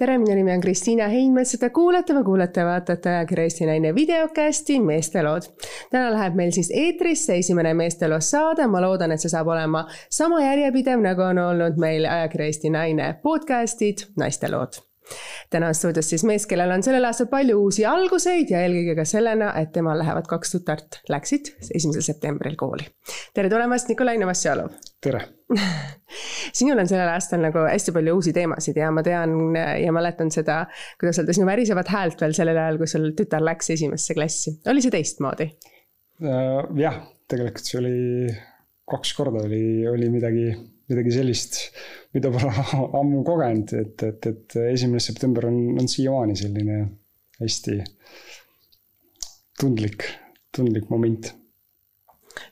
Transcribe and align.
tere, 0.00 0.16
minu 0.18 0.34
nimi 0.34 0.52
on 0.52 0.60
Kristiina 0.60 1.08
Heinmets 1.12 1.54
ja 1.54 1.58
te 1.60 1.68
kuulate 1.76 2.14
või 2.16 2.24
kuulate, 2.24 2.64
vaatate 2.64 3.10
ajakirja 3.12 3.44
Eesti 3.48 3.66
Naine 3.68 3.92
videokasti 3.94 4.78
Meestelood. 4.80 5.48
täna 5.92 6.12
läheb 6.14 6.36
meil 6.38 6.52
siis 6.56 6.70
eetrisse 6.72 7.36
esimene 7.36 7.74
Meesteloo 7.76 8.20
saade, 8.24 8.64
ma 8.66 8.80
loodan, 8.80 9.12
et 9.12 9.20
see 9.20 9.32
saab 9.32 9.50
olema 9.52 9.84
sama 10.08 10.40
järjepidev, 10.40 11.02
nagu 11.04 11.26
on 11.26 11.40
olnud 11.42 11.80
meil 11.80 12.08
ajakirja 12.08 12.46
Eesti 12.52 12.70
Naine 12.72 13.10
podcastid 13.22 14.06
Naistelood 14.16 14.80
täna 15.50 15.68
on 15.68 15.74
stuudios 15.74 16.06
siis 16.10 16.24
mees, 16.24 16.46
kellel 16.46 16.70
on 16.70 16.84
sellel 16.86 17.04
aastal 17.04 17.26
palju 17.26 17.58
uusi 17.58 17.84
alguseid 17.86 18.52
ja 18.54 18.62
eelkõige 18.62 18.94
ka 19.00 19.04
sellena, 19.08 19.50
et 19.58 19.72
temal 19.74 19.98
lähevad 19.98 20.30
kaks 20.30 20.54
tütart, 20.54 21.02
läksid 21.10 21.52
esimesel 21.74 22.06
septembril 22.06 22.56
kooli. 22.56 22.88
tere 23.34 23.50
tulemast, 23.52 23.90
Nikolai 23.90 24.16
Novosjalov. 24.22 24.72
tere 25.02 25.26
sinul 26.58 26.78
on 26.80 26.88
sellel 26.90 27.10
aastal 27.12 27.42
nagu 27.42 27.64
hästi 27.66 27.94
palju 27.96 28.16
uusi 28.18 28.34
teemasid 28.36 28.78
ja 28.80 28.90
ma 28.94 29.04
tean 29.06 29.56
ja 29.56 29.94
mäletan 29.94 30.32
seda, 30.34 30.62
kuidas 31.00 31.20
öelda, 31.20 31.36
sinu 31.36 31.48
värisevat 31.48 31.90
häält 31.92 32.22
veel 32.22 32.36
sellel 32.36 32.58
ajal, 32.58 32.80
kui 32.80 32.90
sul 32.90 33.10
tütar 33.18 33.44
läks 33.44 33.72
esimesse 33.76 34.16
klassi. 34.18 34.56
oli 34.70 34.84
see 34.84 34.94
teistmoodi? 34.94 35.50
Äh, 36.20 36.60
jah, 36.80 37.00
tegelikult 37.30 37.66
see 37.66 37.80
oli, 37.80 37.96
kaks 38.90 39.14
korda 39.16 39.46
oli, 39.46 39.64
oli 39.90 40.10
midagi 40.12 40.50
midagi 40.90 41.12
sellist, 41.14 41.58
mida 42.16 42.32
pole 42.34 42.50
ammu 43.00 43.22
kogenud, 43.26 43.74
et, 43.78 44.02
et, 44.08 44.26
et 44.26 44.56
esimene 44.72 45.02
september 45.02 45.46
on, 45.46 45.60
on 45.78 45.86
siiamaani 45.90 46.34
selline 46.38 46.80
hästi 47.40 47.76
tundlik, 49.60 50.08
tundlik 50.56 50.90
moment 50.90 51.30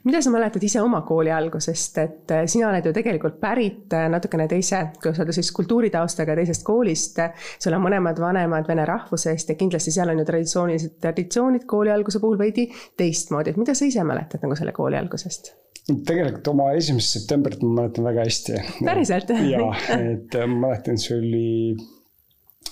mida 0.08 0.22
sa 0.24 0.32
mäletad 0.32 0.64
ise 0.64 0.80
oma 0.82 1.02
kooli 1.06 1.32
algusest, 1.34 1.98
et 2.00 2.34
äh, 2.34 2.46
sina 2.48 2.70
oled 2.70 2.86
ju 2.88 2.94
tegelikult 2.96 3.38
pärit 3.40 3.92
äh, 3.96 4.08
natukene 4.12 4.48
teise, 4.48 4.80
kuidas 5.02 5.20
öelda 5.20 5.36
siis 5.36 5.52
kultuuritaustaga 5.56 6.36
teisest 6.38 6.64
koolist. 6.66 7.20
sul 7.60 7.76
on 7.76 7.84
mõlemad 7.84 8.20
vanemad 8.22 8.68
vene 8.68 8.86
rahvusest 8.88 9.52
ja 9.52 9.58
kindlasti 9.60 9.92
seal 9.94 10.12
on 10.12 10.22
ju 10.22 10.26
traditsioonilised 10.28 10.98
traditsioonid 11.02 11.66
kooli 11.68 11.92
alguse 11.92 12.20
puhul 12.22 12.38
veidi 12.40 12.68
teistmoodi, 12.96 13.52
et 13.52 13.60
mida 13.60 13.76
sa 13.76 13.88
ise 13.88 14.04
mäletad 14.06 14.44
nagu 14.44 14.56
selle 14.58 14.72
kooli 14.76 14.98
algusest? 15.00 15.52
tegelikult 15.88 16.50
oma 16.52 16.72
esimest 16.76 17.14
septembrit 17.16 17.62
ma 17.64 17.82
mäletan 17.82 18.08
väga 18.08 18.24
hästi. 18.26 18.58
päriselt? 18.84 19.32
jaa, 19.52 19.70
et 20.12 20.36
äh, 20.36 20.48
ma 20.48 20.68
mäletan, 20.68 21.00
see 21.00 21.18
oli, 21.18 21.76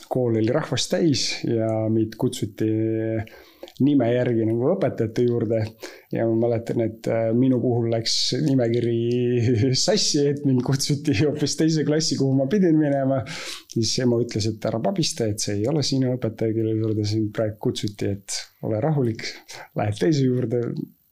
kool 0.08 0.36
oli 0.40 0.52
rahvast 0.52 0.92
täis 0.92 1.28
ja 1.44 1.70
meid 1.92 2.16
kutsuti 2.20 2.70
nime 3.84 4.08
järgi 4.08 4.46
nagu 4.48 4.70
õpetajate 4.72 5.26
juurde. 5.26 5.60
ja 6.14 6.24
ma 6.28 6.36
mäletan, 6.46 6.80
et 6.86 7.08
äh, 7.10 7.28
minu 7.36 7.58
puhul 7.60 7.90
läks 7.92 8.14
nimekiri 8.44 9.72
sassi, 9.86 10.22
et 10.30 10.44
mind 10.46 10.62
kutsuti 10.64 11.16
hoopis 11.20 11.56
teise 11.58 11.84
klassi, 11.84 12.16
kuhu 12.16 12.32
ma 12.38 12.48
pidin 12.50 12.78
minema. 12.78 13.22
siis 13.74 13.98
ema 14.04 14.20
ütles, 14.22 14.48
et 14.48 14.68
ära 14.70 14.80
pabista, 14.82 15.28
et 15.28 15.42
see 15.42 15.58
ei 15.60 15.68
ole 15.68 15.84
sinu 15.86 16.14
õpetaja, 16.16 16.54
kelle 16.56 16.76
juurde 16.78 17.04
sind 17.08 17.32
praegu 17.36 17.58
kutsuti, 17.68 18.12
et 18.16 18.40
ole 18.66 18.80
rahulik, 18.82 19.26
lähed 19.76 19.98
teise 20.00 20.24
juurde 20.24 20.62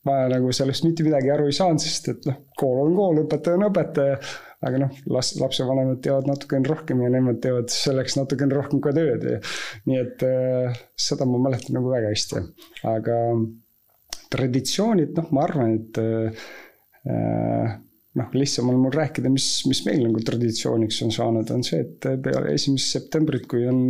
ma 0.04 0.24
nagu 0.30 0.52
sellest 0.54 0.84
mitte 0.86 1.06
midagi 1.06 1.32
aru 1.32 1.48
ei 1.48 1.56
saanud, 1.56 1.82
sest 1.82 2.10
et 2.12 2.28
noh, 2.28 2.42
kool 2.60 2.82
on 2.84 2.96
kool, 2.96 3.22
õpetaja 3.24 3.58
on 3.58 3.68
õpetaja. 3.70 4.18
aga 4.64 4.78
noh, 4.80 5.00
las, 5.12 5.34
lapsevanemad 5.36 5.98
teavad 6.04 6.28
natukene 6.30 6.68
rohkem 6.70 7.02
ja 7.04 7.10
nemad 7.12 7.40
teevad 7.44 7.68
selleks 7.72 8.16
natukene 8.16 8.56
rohkem 8.56 8.80
ka 8.84 8.94
tööd 8.96 9.26
ja. 9.28 9.40
nii 9.90 9.98
et 10.00 10.24
äh, 10.24 10.78
seda 10.96 11.28
ma 11.28 11.40
mäletan 11.42 11.76
nagu 11.76 11.92
väga 11.92 12.12
hästi, 12.14 12.44
aga 12.88 13.18
traditsioonid, 14.34 15.12
noh, 15.18 15.28
ma 15.36 15.44
arvan, 15.44 15.74
et 15.76 16.00
äh, 16.00 17.74
noh, 18.14 18.34
lihtsam 18.36 18.70
on 18.70 18.80
mul 18.82 18.94
rääkida, 18.94 19.30
mis, 19.32 19.46
mis 19.68 19.82
meil 19.86 20.04
nagu 20.06 20.22
traditsiooniks 20.24 21.00
on 21.06 21.14
saanud, 21.14 21.50
on 21.54 21.64
see, 21.66 21.82
et 21.84 22.08
peale 22.24 22.54
esimest 22.54 22.94
septembrit, 22.94 23.46
kui 23.50 23.66
on 23.70 23.80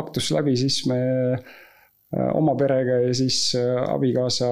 aktus 0.00 0.30
läbi, 0.34 0.56
siis 0.60 0.80
me 0.88 1.00
äh, 1.34 2.30
oma 2.34 2.56
perega 2.58 3.02
ja 3.04 3.12
siis 3.16 3.42
äh, 3.58 3.76
abikaasa 3.84 4.48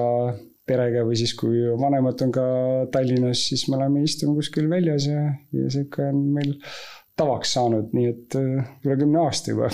perega 0.67 1.05
või 1.07 1.17
siis, 1.19 1.33
kui 1.37 1.63
vanemad 1.79 2.21
on 2.25 2.33
ka 2.35 2.45
Tallinnas, 2.93 3.47
siis 3.51 3.65
me 3.71 3.79
oleme 3.79 4.03
istunud 4.05 4.39
kuskil 4.41 4.69
väljas 4.71 5.07
ja, 5.09 5.23
ja 5.55 5.73
sihuke 5.73 6.09
on 6.11 6.23
meil 6.35 6.55
tavaks 7.17 7.55
saanud, 7.57 7.93
nii 7.97 8.11
et 8.11 8.37
äh, 8.37 8.71
üle 8.85 8.99
kümne 9.01 9.23
aasta 9.23 9.53
juba 9.53 9.71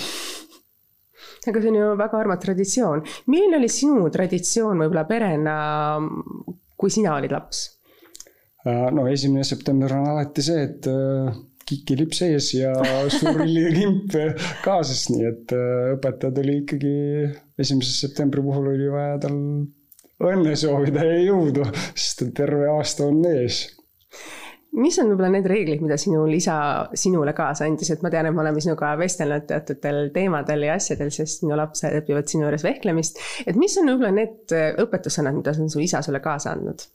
aga 1.44 1.60
see 1.60 1.70
on 1.70 1.76
ju 1.76 1.88
väga 2.00 2.20
armas 2.22 2.40
traditsioon. 2.40 3.02
milline 3.28 3.58
oli 3.58 3.68
sinu 3.68 4.06
traditsioon 4.12 4.84
võib-olla 4.84 5.04
perena, 5.08 5.56
kui 6.80 6.92
sina 6.92 7.18
olid 7.18 7.34
laps? 7.34 7.66
Äh, 8.64 8.88
no 8.96 9.04
esimene 9.10 9.44
september 9.44 9.92
on 9.98 10.08
alati 10.14 10.44
see, 10.46 10.64
et 10.70 10.88
äh, 10.88 11.36
kikilipp 11.68 12.16
sees 12.16 12.52
ja 12.56 12.72
suur 13.12 13.42
lillikimp 13.44 14.16
kaasas, 14.64 15.08
nii 15.12 15.28
et 15.28 15.54
õpetajad 15.98 16.40
oli 16.40 16.58
ikkagi 16.62 16.96
esimese 17.60 17.92
septembri 17.92 18.44
puhul 18.44 18.72
oli 18.72 18.88
vaja 18.92 19.20
tal 19.26 19.38
õnne 20.22 20.54
soovida 20.58 21.06
ja 21.06 21.22
jõudu, 21.24 21.64
sest 21.94 22.26
terve 22.36 22.68
aasta 22.70 23.08
on 23.08 23.24
ees 23.32 23.64
mis 24.74 24.96
on 24.98 25.10
võib-olla 25.10 25.30
need 25.30 25.46
reeglid, 25.48 25.82
mida 25.84 25.96
sinu 26.00 26.24
isa 26.34 26.56
sinule 26.98 27.34
kaasa 27.36 27.68
andis, 27.68 27.92
et 27.94 28.02
ma 28.02 28.10
tean, 28.10 28.26
et 28.26 28.34
me 28.34 28.42
oleme 28.42 28.62
sinuga 28.62 28.94
vestelnud 28.98 29.46
teatutel 29.50 30.08
teemadel 30.14 30.66
ja 30.66 30.74
asjadel, 30.78 31.12
sest 31.14 31.44
sinu 31.44 31.54
lapsed 31.58 31.94
õpivad 32.00 32.30
sinu 32.30 32.48
juures 32.48 32.66
vehklemist. 32.66 33.22
et 33.46 33.58
mis 33.60 33.76
on 33.78 33.92
võib-olla 33.92 34.12
need 34.18 34.56
õpetussõnad, 34.82 35.38
mida 35.38 35.54
on 35.54 35.70
su 35.70 35.82
isa 35.84 36.02
sulle 36.02 36.22
kaasa 36.24 36.56
andnud? 36.56 36.86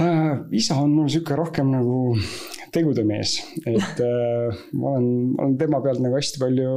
Äh, 0.00 0.38
isa 0.56 0.78
on 0.80 0.94
mul 0.96 1.10
sihuke 1.12 1.36
rohkem 1.36 1.68
nagu 1.68 2.14
tegude 2.72 3.02
mees, 3.04 3.34
et 3.66 3.98
äh, 4.00 4.62
ma 4.72 4.94
olen, 4.94 5.08
olen 5.36 5.58
tema 5.60 5.82
pealt 5.84 6.00
nagu 6.00 6.16
hästi 6.16 6.40
palju 6.40 6.76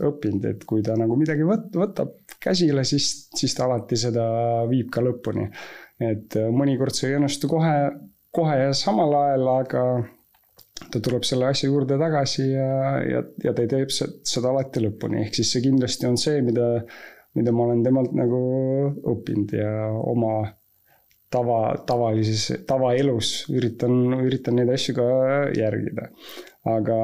õppinud, 0.00 0.46
et 0.48 0.64
kui 0.68 0.86
ta 0.86 0.96
nagu 0.96 1.18
midagi 1.18 1.44
võt-, 1.44 1.74
võtab 1.76 2.14
käsile, 2.44 2.84
siis, 2.88 3.28
siis 3.34 3.54
ta 3.56 3.66
alati 3.68 3.98
seda 4.00 4.26
viib 4.70 4.90
ka 4.94 5.04
lõpuni. 5.04 5.48
et 6.00 6.36
äh, 6.40 6.50
mõnikord 6.50 6.96
see 6.96 7.12
ei 7.12 7.18
õnnestu 7.20 7.48
kohe, 7.50 7.74
kohe 8.34 8.58
ja 8.58 8.74
samal 8.76 9.14
ajal, 9.20 9.48
aga 9.60 9.84
ta 10.90 11.00
tuleb 11.00 11.24
selle 11.26 11.46
asja 11.48 11.70
juurde 11.70 11.98
tagasi 12.00 12.48
ja, 12.50 12.70
ja, 13.06 13.22
ja 13.44 13.54
ta 13.54 13.66
teeb 13.70 13.92
seda 13.94 14.50
alati 14.50 14.82
lõpuni, 14.82 15.22
ehk 15.24 15.38
siis 15.38 15.54
see 15.54 15.64
kindlasti 15.68 16.08
on 16.10 16.18
see, 16.20 16.42
mida, 16.42 16.66
mida 17.38 17.54
ma 17.54 17.68
olen 17.68 17.84
temalt 17.86 18.14
nagu 18.18 18.42
õppinud 19.14 19.54
ja 19.54 19.70
oma 20.10 20.34
tava, 21.34 21.60
tavalises, 21.86 22.48
tavaelus 22.68 23.34
üritan, 23.52 23.94
üritan 24.22 24.58
neid 24.58 24.72
asju 24.74 24.96
ka 24.98 25.06
järgida. 25.56 26.10
aga 26.64 26.98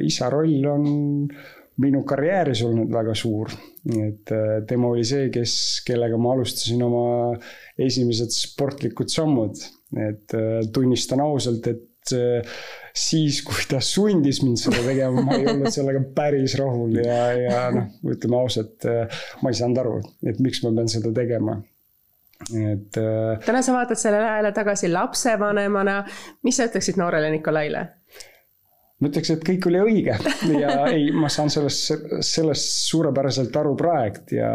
isa 0.00 0.30
roll 0.32 0.66
on 0.72 0.84
minu 1.82 2.02
karjääris 2.08 2.62
olnud 2.64 2.92
väga 2.92 3.14
suur. 3.14 3.52
Et 3.86 4.32
äh, 4.34 4.60
tema 4.66 4.90
oli 4.90 5.04
see, 5.06 5.28
kes, 5.34 5.56
kellega 5.86 6.18
ma 6.18 6.34
alustasin 6.34 6.82
oma 6.86 7.04
esimesed 7.78 8.34
sportlikud 8.34 9.12
sammud. 9.12 9.60
et 10.02 10.34
äh, 10.34 10.64
tunnistan 10.74 11.22
ausalt, 11.22 11.68
et 11.70 12.14
äh, 12.16 12.56
siis, 12.90 13.38
kui 13.46 13.68
ta 13.70 13.78
sundis 13.84 14.42
mind 14.42 14.58
seda 14.58 14.82
tegema, 14.82 15.22
ma 15.22 15.38
ei 15.38 15.46
olnud 15.52 15.70
sellega 15.74 16.02
päris 16.16 16.56
rahul 16.58 16.98
ja, 16.98 17.20
ja 17.38 17.62
noh, 17.74 17.94
ütleme 18.10 18.40
ausalt, 18.40 18.88
ma 19.42 19.52
ei 19.52 19.58
saanud 19.60 19.82
aru, 19.84 19.96
et 20.26 20.42
miks 20.42 20.64
ma 20.64 20.74
pean 20.74 20.90
seda 20.90 21.14
tegema 21.14 21.60
et. 22.52 22.98
Täna 23.46 23.62
sa 23.64 23.76
vaatad 23.76 24.00
sellele 24.00 24.26
ajale 24.28 24.52
tagasi 24.56 24.90
lapsevanemana, 24.92 26.00
mis 26.44 26.58
sa 26.58 26.66
ütleksid 26.68 26.98
noorele 27.00 27.30
Nikolaile? 27.32 27.86
Ma 28.96 29.10
ütleks, 29.10 29.28
et 29.34 29.42
kõik 29.44 29.66
oli 29.68 29.80
õige 29.90 30.14
ja 30.56 30.70
ei, 30.94 31.10
ma 31.12 31.28
saan 31.32 31.50
sellest, 31.52 31.90
sellest 32.24 32.70
suurepäraselt 32.88 33.56
aru 33.60 33.74
praegu 33.76 34.38
ja, 34.38 34.48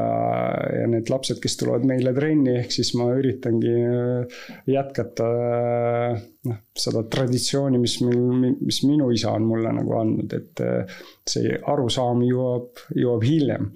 ja 0.82 0.88
need 0.90 1.12
lapsed, 1.14 1.38
kes 1.44 1.60
tulevad 1.60 1.86
meile 1.86 2.14
trenni, 2.16 2.56
ehk 2.64 2.74
siis 2.74 2.94
ma 2.98 3.12
üritangi 3.14 3.76
äh, 3.86 4.40
jätkata 4.72 5.28
äh, 5.30 6.24
noh, 6.50 6.58
seda 6.74 7.04
traditsiooni, 7.14 7.78
mis 7.82 8.00
mul, 8.02 8.48
mis 8.58 8.82
minu 8.88 9.12
isa 9.14 9.36
on 9.38 9.46
mulle 9.46 9.76
nagu 9.78 9.94
andnud, 10.00 10.34
et 10.34 10.64
äh, 10.66 10.96
see 11.30 11.54
arusaam 11.62 12.24
jõuab, 12.26 12.82
jõuab 12.98 13.26
hiljem. 13.28 13.70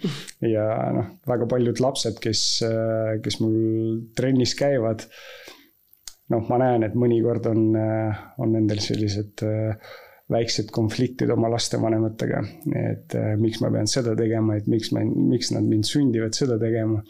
ja 0.49 0.65
noh, 0.95 1.11
väga 1.29 1.45
paljud 1.51 1.81
lapsed, 1.83 2.17
kes, 2.23 2.41
kes 3.21 3.37
mul 3.43 3.59
trennis 4.17 4.55
käivad, 4.57 5.05
noh, 6.33 6.41
ma 6.49 6.57
näen, 6.63 6.87
et 6.87 6.97
mõnikord 6.97 7.45
on, 7.51 7.77
on 8.41 8.57
nendel 8.57 8.81
sellised 8.81 9.45
äh, 9.45 9.93
väiksed 10.31 10.71
konfliktid 10.73 11.29
oma 11.33 11.49
lastevanematega. 11.53 12.43
et 12.81 13.17
äh, 13.17 13.33
miks 13.37 13.61
ma 13.61 13.71
pean 13.73 13.89
seda 13.89 14.15
tegema, 14.17 14.57
et 14.57 14.69
miks 14.71 14.91
ma, 14.95 15.03
miks 15.05 15.51
nad 15.53 15.65
mind 15.67 15.85
sundivad 15.85 16.37
seda 16.37 16.57
tegema. 16.61 17.01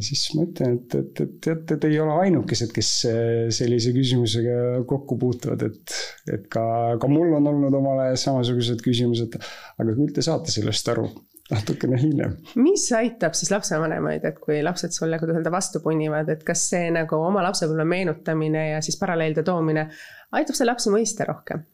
siis 0.00 0.28
ma 0.38 0.44
ütlen, 0.46 0.76
et, 0.78 0.94
et, 0.94 1.20
et 1.24 1.32
teate, 1.44 1.76
te 1.82 1.88
ei 1.90 1.98
ole 2.00 2.14
ainukesed, 2.24 2.70
kes 2.72 2.90
äh, 3.10 3.48
sellise 3.54 3.92
küsimusega 3.96 4.84
kokku 4.88 5.18
puutuvad, 5.20 5.66
et, 5.66 5.96
et 6.32 6.46
ka, 6.52 6.62
ka 7.02 7.10
mul 7.10 7.34
on 7.40 7.50
olnud 7.50 7.74
omal 7.76 8.06
ajal 8.06 8.20
samasugused 8.28 8.84
küsimused. 8.86 9.36
aga 9.76 9.96
küll 9.96 10.14
te 10.14 10.24
saate 10.24 10.54
sellest 10.54 10.88
aru 10.94 11.10
natukene 11.50 11.98
hiljem. 12.00 12.38
mis 12.62 12.86
aitab 12.96 13.34
siis 13.36 13.50
lapsevanemaid, 13.52 14.24
et 14.30 14.38
kui 14.40 14.62
lapsed 14.64 14.94
sulle, 14.96 15.18
kuidas 15.20 15.40
öelda, 15.40 15.52
vastu 15.52 15.82
punnivad, 15.84 16.30
et 16.32 16.46
kas 16.46 16.62
see 16.72 16.88
nagu 16.94 17.20
oma 17.20 17.44
lapsepõlve 17.50 17.84
meenutamine 17.90 18.70
ja 18.70 18.80
siis 18.84 18.96
paralleelde 19.00 19.44
toomine 19.46 19.90
aitab 20.38 20.56
see 20.56 20.68
lapsi 20.68 20.94
mõista 20.94 21.26
rohkem? 21.28 21.66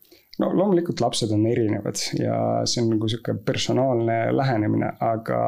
No 0.43 0.50
loomulikult 0.53 1.00
lapsed 1.00 1.33
on 1.33 1.47
erinevad 1.49 2.00
ja 2.19 2.38
see 2.69 2.83
on 2.85 2.91
nagu 2.94 3.09
sihuke 3.09 3.37
personaalne 3.47 4.19
lähenemine, 4.37 4.93
aga 5.00 5.41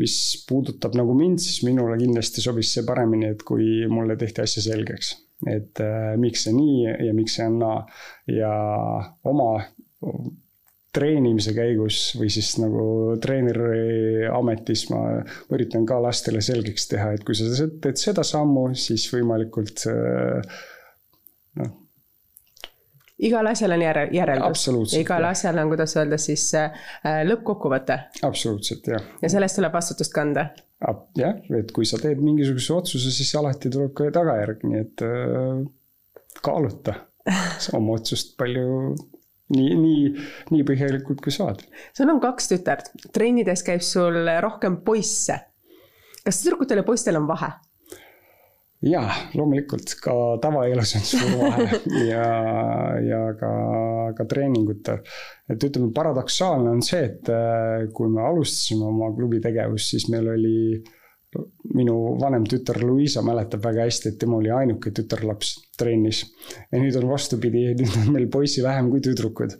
mis 0.00 0.18
puudutab 0.48 0.96
nagu 0.98 1.14
mind, 1.16 1.40
siis 1.42 1.62
minule 1.66 1.96
kindlasti 2.00 2.44
sobis 2.44 2.74
see 2.74 2.84
paremini, 2.88 3.32
et 3.32 3.44
kui 3.46 3.86
mulle 3.90 4.18
tehti 4.20 4.44
asja 4.44 4.64
selgeks. 4.70 5.14
et 5.46 5.80
äh, 5.84 6.16
miks 6.18 6.48
see 6.48 6.52
nii 6.56 6.84
ja 7.06 7.14
miks 7.14 7.38
see 7.38 7.46
on 7.46 7.60
naa 7.62 7.78
ja 8.34 8.52
oma 9.30 9.52
treenimise 10.98 11.52
käigus 11.54 12.00
või 12.18 12.30
siis 12.32 12.56
nagu 12.58 13.16
treeneri 13.22 14.26
ametis 14.32 14.88
ma 14.90 15.02
üritan 15.54 15.86
ka 15.86 16.00
lastele 16.02 16.40
selgeks 16.42 16.88
teha, 16.90 17.12
et 17.14 17.26
kui 17.26 17.36
sa 17.38 17.68
teed 17.68 18.00
seda 18.00 18.24
sammu, 18.26 18.70
siis 18.74 19.06
võimalikult 19.12 19.84
noh. 21.60 21.76
Igal 23.18 23.50
asjal 23.50 23.74
on 23.74 23.82
järel, 23.82 24.12
järeldus. 24.14 24.94
igal 24.98 25.24
jah. 25.26 25.34
asjal 25.34 25.58
on, 25.58 25.72
kuidas 25.72 25.96
öelda 25.98 26.18
siis 26.22 26.44
äh, 26.58 26.86
lõppkokkuvõte. 27.26 27.98
absoluutselt, 28.28 28.86
jah. 28.94 29.04
ja 29.22 29.32
sellest 29.32 29.58
tuleb 29.58 29.74
vastutust 29.74 30.14
kanda. 30.14 30.48
jah, 31.18 31.36
et 31.58 31.72
kui 31.74 31.88
sa 31.88 32.00
teed 32.02 32.22
mingisuguse 32.22 32.74
otsuse, 32.76 33.12
siis 33.14 33.34
alati 33.38 33.72
tuleb 33.74 33.94
ka 33.98 34.10
tagajärg, 34.14 34.64
nii 34.68 34.82
et 34.84 35.06
äh, 35.06 35.62
kaaluta 36.44 36.94
oma 37.78 37.98
otsust 37.98 38.36
palju 38.40 38.94
nii, 39.54 39.70
nii, 39.74 40.02
nii 40.54 40.66
põhjalikult 40.68 41.22
kui 41.24 41.34
saad. 41.34 41.64
sul 41.96 42.10
on 42.12 42.20
kaks 42.22 42.52
tütart, 42.52 42.92
trennides 43.14 43.64
käib 43.66 43.84
sul 43.84 44.22
rohkem 44.44 44.82
poisse. 44.86 45.40
kas 46.24 46.44
tüdrukutel 46.44 46.84
ja 46.84 46.86
poistel 46.86 47.18
on 47.18 47.26
vahe? 47.30 47.50
Jaa, 48.86 49.14
loomulikult 49.34 49.96
ka 50.02 50.12
tavaelus 50.42 50.94
on 50.98 51.06
suur 51.06 51.32
vahe 51.40 51.80
ja, 52.12 52.26
ja 53.02 53.22
ka, 53.38 53.50
ka 54.18 54.26
treeningutel. 54.30 55.00
et 55.50 55.64
ütleme, 55.66 55.90
paradoksaalne 55.94 56.70
on 56.76 56.84
see, 56.84 57.02
et 57.08 57.32
äh, 57.32 57.88
kui 57.94 58.10
me 58.12 58.22
alustasime 58.22 58.86
oma 58.86 59.10
klubi 59.16 59.42
tegevust, 59.42 59.94
siis 59.94 60.08
meil 60.12 60.30
oli 60.34 60.58
minu 61.76 62.16
vanem 62.20 62.46
tütar 62.48 62.78
Luisa 62.80 63.22
mäletab 63.26 63.66
väga 63.66 63.84
hästi, 63.84 64.12
et 64.12 64.20
tema 64.22 64.38
oli 64.38 64.52
ainuke 64.54 64.92
tütarlaps 64.96 65.54
trennis. 65.78 66.22
ja 66.72 66.80
nüüd 66.80 66.96
on 67.02 67.08
vastupidi, 67.10 67.66
nüüd 67.80 67.98
on 68.02 68.12
meil 68.14 68.28
poisi 68.32 68.62
vähem 68.64 68.92
kui 68.92 69.02
tüdrukud. 69.04 69.58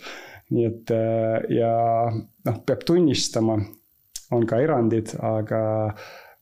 nii 0.54 0.64
et 0.70 0.94
äh, 0.94 1.42
ja 1.58 1.74
noh, 2.14 2.62
peab 2.64 2.86
tunnistama, 2.86 3.58
on 4.32 4.46
ka 4.46 4.62
erandid, 4.62 5.12
aga 5.24 5.60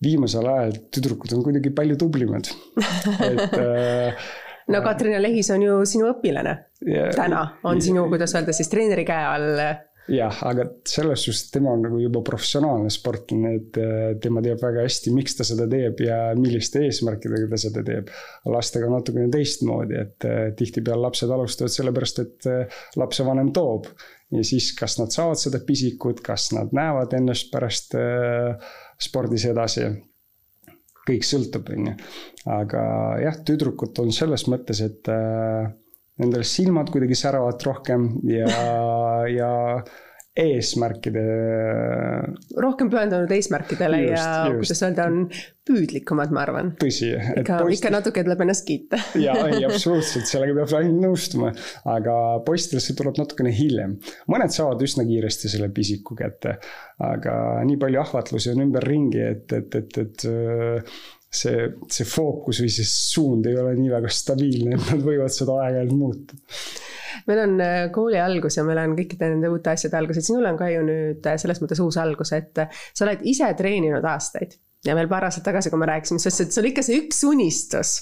viimasel 0.04 0.48
ajal 0.50 0.76
tüdrukud 0.92 1.32
on 1.36 1.44
kuidagi 1.46 1.72
palju 1.76 1.96
tublimad, 2.00 2.50
et 3.24 3.58
äh, 3.62 4.28
no 4.72 4.82
Katrina 4.84 5.20
Lehis 5.22 5.50
on 5.54 5.64
ju 5.64 5.80
sinu 5.88 6.10
õpilane 6.12 6.56
ja, 6.84 7.10
täna, 7.16 7.42
on 7.64 7.82
sinu, 7.82 8.08
kuidas 8.12 8.36
öelda 8.36 8.56
siis 8.56 8.72
treeneri 8.72 9.06
käe 9.08 9.28
all 9.32 9.60
jah, 10.12 10.38
aga 10.46 10.66
selles 10.86 11.24
suhtes 11.26 11.50
tema 11.54 11.72
on 11.74 11.82
nagu 11.86 11.98
juba 12.00 12.22
professionaalne 12.26 12.90
sportlane, 12.92 13.52
et 13.58 13.78
äh, 13.80 14.04
tema 14.22 14.42
teab 14.44 14.60
väga 14.62 14.84
hästi, 14.86 15.12
miks 15.14 15.38
ta 15.38 15.46
seda 15.46 15.66
teeb 15.70 16.00
ja 16.04 16.18
milliste 16.38 16.84
eesmärkidega 16.86 17.50
ta 17.50 17.60
seda 17.60 17.82
teeb. 17.86 18.12
lastega 18.52 18.88
on 18.88 18.96
natukene 18.98 19.30
teistmoodi, 19.34 19.98
et 19.98 20.28
äh, 20.28 20.42
tihtipeale 20.58 21.06
lapsed 21.08 21.32
alustavad 21.32 21.74
sellepärast, 21.74 22.22
et 22.22 22.50
äh, 22.50 22.80
lapsevanem 23.00 23.52
toob. 23.56 23.90
ja 24.34 24.42
siis, 24.46 24.72
kas 24.78 24.98
nad 24.98 25.14
saavad 25.14 25.38
seda 25.38 25.60
pisikut, 25.66 26.22
kas 26.24 26.50
nad 26.54 26.72
näevad 26.74 27.12
ennast 27.14 27.50
pärast 27.52 27.94
spordis 28.98 29.46
edasi 29.50 29.88
kõik 31.06 31.26
sõltub, 31.26 31.68
on 31.70 31.90
ju. 31.90 31.96
aga 32.50 32.82
jah, 33.22 33.36
tüdrukud 33.46 33.98
on 34.02 34.12
selles 34.14 34.46
mõttes, 34.50 34.80
et 34.82 35.10
äh, 35.12 35.68
nendel 36.22 36.44
silmad 36.48 36.90
kuidagi 36.92 37.18
säravad 37.18 37.62
rohkem 37.66 38.08
ja, 38.26 38.48
ja 39.30 39.52
eesmärkide. 40.36 41.22
rohkem 42.60 42.90
pühendunud 42.92 43.32
eesmärkidele 43.32 44.02
just, 44.02 44.16
ja 44.16 44.46
just. 44.50 44.58
kuidas 44.60 44.82
öelda, 44.84 45.06
on 45.08 45.18
püüdlikumad, 45.66 46.34
ma 46.34 46.42
arvan. 46.44 46.72
tõsi. 46.80 47.10
ikka 47.40 47.62
poist..., 47.64 47.80
ikka 47.80 47.92
natuke 47.94 48.24
tuleb 48.26 48.44
ennast 48.44 48.66
kiita 48.68 49.00
jaa, 49.26 49.48
ei 49.48 49.64
absoluutselt, 49.68 50.28
sellega 50.28 50.56
peab 50.60 50.76
ainult 50.80 51.02
nõustuma. 51.06 51.52
aga 51.96 52.16
poistel 52.46 52.82
see 52.84 52.98
tuleb 52.98 53.18
natukene 53.20 53.54
hiljem. 53.56 53.96
mõned 54.32 54.54
saavad 54.54 54.84
üsna 54.86 55.06
kiiresti 55.08 55.52
selle 55.52 55.70
pisiku 55.74 56.18
kätte, 56.18 56.58
aga 57.06 57.36
nii 57.66 57.80
palju 57.80 58.02
ahvatlusi 58.04 58.52
on 58.52 58.64
ümberringi, 58.68 59.22
et, 59.32 59.56
et, 59.56 59.80
et, 59.80 60.00
et 60.04 60.28
see, 61.36 61.68
see 61.92 62.08
fookus 62.08 62.60
või 62.64 62.72
see 62.72 62.88
suund 62.88 63.46
ei 63.48 63.56
ole 63.60 63.74
nii 63.78 63.92
väga 63.92 64.10
stabiilne, 64.12 64.76
et 64.76 64.90
nad 64.90 65.04
võivad 65.06 65.34
seda 65.34 65.58
aeg-ajalt 65.64 65.94
muuta. 65.96 66.38
Meil 67.26 67.42
on 67.42 67.56
äh, 67.64 67.78
kooli 67.94 68.20
algus 68.22 68.58
ja 68.58 68.64
meil 68.66 68.80
on 68.82 68.94
kõikide 68.98 69.30
nende 69.32 69.50
uute 69.50 69.72
asjade 69.72 69.98
algus, 69.98 70.20
et 70.20 70.28
sinul 70.28 70.46
on 70.48 70.58
ka 70.58 70.68
ju 70.70 70.82
nüüd 70.86 71.26
äh, 71.26 71.38
selles 71.40 71.62
mõttes 71.62 71.80
uus 71.82 71.98
algus, 72.00 72.32
et 72.36 72.62
äh, 72.62 72.82
sa 72.92 73.06
oled 73.06 73.24
ise 73.26 73.48
treeninud 73.58 74.04
aastaid 74.06 74.58
ja 74.86 74.94
veel 74.98 75.08
paar 75.10 75.26
aastat 75.26 75.46
tagasi, 75.48 75.72
kui 75.72 75.80
me 75.80 75.88
rääkisime, 75.90 76.22
sa 76.22 76.30
ütlesid, 76.30 76.50
et 76.50 76.58
sul 76.58 76.70
ikka 76.70 76.84
see 76.86 77.00
üks 77.02 77.24
unistus 77.26 77.96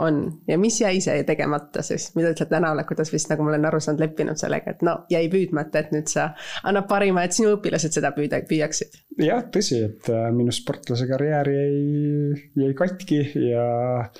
on 0.00 0.20
ja 0.48 0.58
mis 0.58 0.80
jäi 0.80 0.98
see 1.02 1.22
tegemata 1.26 1.82
siis, 1.86 2.08
mida 2.16 2.32
ütled 2.34 2.50
täna 2.50 2.72
oled, 2.74 2.86
kuidas 2.88 3.12
vist 3.12 3.30
nagu 3.30 3.44
ma 3.44 3.52
olen 3.52 3.68
aru 3.68 3.80
saanud, 3.82 4.02
leppinud 4.02 4.40
sellega, 4.40 4.74
et 4.74 4.82
no 4.86 4.96
jäi 5.12 5.28
püüdmata, 5.32 5.84
et 5.84 5.92
nüüd 5.94 6.10
sa 6.10 6.30
annad 6.66 6.88
parima, 6.90 7.24
et 7.24 7.36
sinu 7.36 7.54
õpilased 7.56 7.94
seda 7.94 8.10
püüda, 8.16 8.42
püüaksid? 8.48 8.98
jah, 9.22 9.44
tõsi, 9.54 9.78
et 9.86 10.10
äh, 10.10 10.26
minu 10.34 10.54
sportlase 10.54 11.06
karjäär 11.10 11.50
jäi, 11.54 12.40
jäi 12.64 12.72
katki 12.78 13.20
ja. 13.44 13.66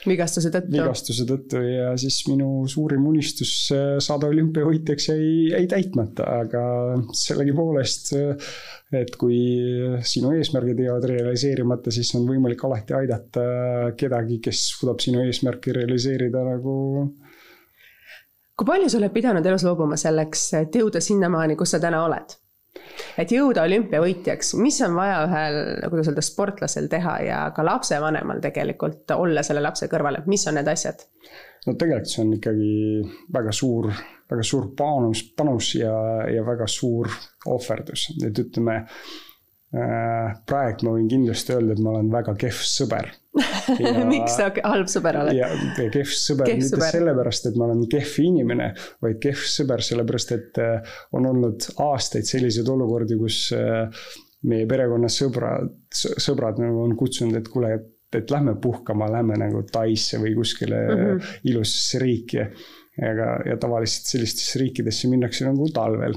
vigastuse 0.06 0.52
tõttu. 0.54 0.74
vigastuse 0.76 1.26
tõttu 1.28 1.64
ja 1.64 1.90
siis 2.00 2.20
minu 2.30 2.68
suurim 2.70 3.06
unistus 3.10 3.54
äh, 3.74 3.96
saada 4.04 4.30
olümpiavõitjaks 4.30 5.10
jäi, 5.10 5.26
jäi 5.56 5.66
täitmata, 5.70 6.28
aga 6.44 6.64
sellegipoolest 7.24 8.14
äh, 8.18 8.54
et 8.92 9.16
kui 9.18 9.38
sinu 10.06 10.32
eesmärgid 10.36 10.84
jäävad 10.84 11.08
realiseerimata, 11.10 11.92
siis 11.94 12.12
on 12.18 12.26
võimalik 12.28 12.64
alati 12.66 12.96
aidata 12.98 13.44
kedagi, 13.98 14.40
kes 14.44 14.62
suudab 14.74 15.02
sinu 15.02 15.24
eesmärki 15.24 15.74
realiseerida 15.76 16.44
nagu. 16.46 16.76
kui 18.54 18.66
palju 18.66 18.88
sa 18.88 19.00
oled 19.00 19.12
pidanud 19.12 19.46
elus 19.46 19.64
loobuma 19.66 19.96
selleks, 19.98 20.46
et 20.60 20.76
jõuda 20.78 21.00
sinnamaani, 21.02 21.56
kus 21.56 21.74
sa 21.74 21.82
täna 21.82 22.04
oled? 22.06 22.36
et 23.18 23.30
jõuda 23.30 23.64
olümpiavõitjaks, 23.68 24.54
mis 24.58 24.80
on 24.82 24.96
vaja 24.98 25.20
ühel, 25.28 25.58
kuidas 25.90 26.10
öelda, 26.10 26.24
sportlasel 26.26 26.88
teha 26.90 27.14
ja 27.22 27.40
ka 27.54 27.64
lapsevanemal 27.66 28.42
tegelikult 28.42 29.14
olla 29.16 29.44
selle 29.46 29.62
lapse 29.64 29.88
kõrval, 29.90 30.20
et 30.20 30.30
mis 30.30 30.46
on 30.50 30.58
need 30.58 30.70
asjad? 30.70 31.06
no 31.66 31.76
tegelikult 31.80 32.10
see 32.10 32.24
on 32.24 32.34
ikkagi 32.36 32.72
väga 33.32 33.54
suur 33.56 33.90
väga 34.34 34.46
suur 34.46 34.70
panus, 34.76 35.24
panus 35.36 35.74
ja, 35.78 35.94
ja 36.30 36.44
väga 36.46 36.68
suur 36.70 37.10
ohverdus, 37.50 38.08
et 38.26 38.40
ütleme 38.40 38.80
äh, 38.82 40.32
praegu 40.48 40.88
ma 40.88 40.96
võin 40.96 41.08
kindlasti 41.10 41.54
öelda, 41.54 41.76
et 41.76 41.84
ma 41.84 41.94
olen 41.94 42.10
väga 42.12 42.34
kehv 42.40 42.60
sõber. 42.68 43.10
miks 44.12 44.36
sa 44.38 44.50
halb 44.62 44.90
sõber 44.90 45.18
oled? 45.22 45.34
ja 45.34 45.48
kehv 45.78 46.10
sõber 46.10 46.50
kehv 46.50 46.60
mitte 46.62 46.76
sõber. 46.76 46.92
sellepärast, 46.98 47.48
et 47.50 47.56
ma 47.58 47.68
olen 47.70 47.86
kehv 47.90 48.20
inimene, 48.24 48.68
vaid 49.04 49.18
kehv 49.22 49.48
sõber 49.54 49.82
sellepärast, 49.86 50.36
et 50.36 50.62
äh, 50.62 50.94
on 51.16 51.30
olnud 51.32 51.70
aastaid 51.86 52.28
selliseid 52.28 52.70
olukordi, 52.70 53.18
kus 53.20 53.48
äh, 53.56 53.88
meie 54.50 54.68
perekonna 54.70 55.10
sõbrad, 55.12 55.74
sõbrad 55.94 56.60
nagu 56.62 56.84
on 56.84 56.94
kutsunud, 56.98 57.36
et 57.38 57.50
kuule, 57.50 57.74
et, 57.78 57.90
et 58.14 58.30
lähme 58.30 58.54
puhkama, 58.62 59.08
lähme 59.10 59.38
nagu 59.40 59.64
Taisse 59.72 60.20
või 60.22 60.34
kuskile 60.36 60.80
mm 60.84 61.04
-hmm. 61.04 61.36
ilusasse 61.50 62.02
riiki 62.02 62.44
aga, 63.02 63.30
ja 63.48 63.56
tavaliselt 63.60 64.10
sellistesse 64.12 64.60
riikidesse 64.62 65.10
minnakse 65.10 65.46
nagu 65.48 65.66
talvel. 65.74 66.14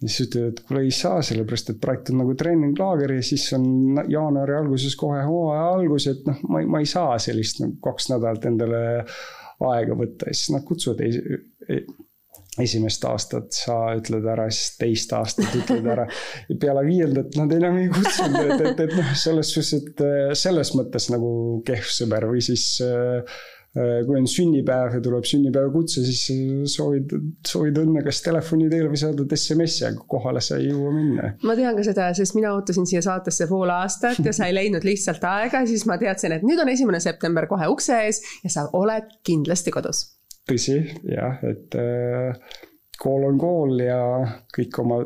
ja 0.00 0.08
siis 0.08 0.28
ütlevad, 0.28 0.54
et 0.54 0.62
kuule 0.66 0.82
ei 0.86 0.92
saa, 0.96 1.20
sellepärast 1.24 1.74
et 1.74 1.80
praegu 1.82 2.14
on 2.14 2.22
nagu 2.22 2.34
treeninglaager 2.40 3.16
ja 3.18 3.24
siis 3.26 3.46
on 3.56 4.00
jaanuari 4.08 4.56
alguses 4.56 4.96
kohe 4.98 5.22
hooaja 5.26 5.66
algus, 5.76 6.08
et 6.10 6.22
noh, 6.28 6.44
ma 6.48 6.62
ei, 6.62 6.68
ma 6.72 6.80
ei 6.80 6.88
saa 6.88 7.18
sellist 7.20 7.60
nagu 7.64 7.76
kaks 7.84 8.12
nädalat 8.14 8.46
endale 8.48 8.84
aega 9.70 9.98
võtta 9.98 10.30
ja 10.30 10.38
siis 10.38 10.54
nad 10.54 10.64
kutsuvad 10.64 11.02
ei, 11.04 11.20
ei, 11.68 11.82
esimest 12.64 13.04
aastat 13.06 13.52
sa 13.54 13.76
ütled 13.96 14.24
ära, 14.32 14.48
siis 14.50 14.72
teist 14.80 15.12
aastat 15.14 15.52
ütled 15.60 15.86
ära. 15.92 16.08
ja 16.48 16.56
peale 16.64 16.82
viiendat 16.88 17.36
nad 17.38 17.52
enam 17.54 17.76
ei 17.82 17.92
kutsunud, 17.92 18.40
et, 18.40 18.64
et, 18.72 18.82
et 18.88 18.96
noh, 18.96 19.12
selles 19.20 19.52
suhtes, 19.52 19.84
et 19.84 20.02
selles 20.40 20.72
mõttes 20.80 21.10
nagu 21.12 21.30
kehv 21.68 21.92
sõber 22.00 22.26
või 22.32 22.42
siis 22.44 22.70
Äh, 22.80 23.40
kui 23.74 24.18
on 24.18 24.26
sünnipäev 24.26 24.96
ja 24.96 25.00
tuleb 25.04 25.26
sünnipäevakutse, 25.30 26.02
siis 26.02 26.72
soovid, 26.74 27.12
soovid 27.46 27.76
õnne 27.84 28.02
kas 28.02 28.18
telefoni 28.24 28.66
teel 28.72 28.88
või 28.90 28.98
saadad 28.98 29.34
SMS-i, 29.36 29.84
aga 29.92 30.06
kohale 30.10 30.42
sa 30.42 30.58
ei 30.58 30.72
jõua 30.72 30.90
minna. 30.94 31.34
ma 31.46 31.54
tean 31.58 31.78
ka 31.78 31.84
seda, 31.86 32.08
sest 32.18 32.34
mina 32.38 32.50
ootasin 32.56 32.88
siia 32.90 33.02
saatesse 33.06 33.46
pool 33.50 33.70
aastat 33.70 34.18
ja 34.26 34.34
sa 34.34 34.48
ei 34.50 34.56
leidnud 34.56 34.86
lihtsalt 34.86 35.22
aega, 35.30 35.62
siis 35.70 35.86
ma 35.86 36.00
teadsin, 36.02 36.34
et 36.34 36.46
nüüd 36.46 36.58
on 36.62 36.72
esimene 36.72 36.98
september 37.02 37.46
kohe 37.50 37.70
ukse 37.70 38.00
ees 38.08 38.18
ja 38.42 38.50
sa 38.50 38.66
oled 38.74 39.06
kindlasti 39.26 39.74
kodus. 39.74 40.02
tõsi, 40.50 40.80
jah, 41.06 41.38
et 41.46 41.78
äh, 41.78 42.34
kool 43.00 43.24
on 43.24 43.38
kool 43.40 43.78
ja 43.80 43.98
kõik 44.52 44.76
oma, 44.82 44.98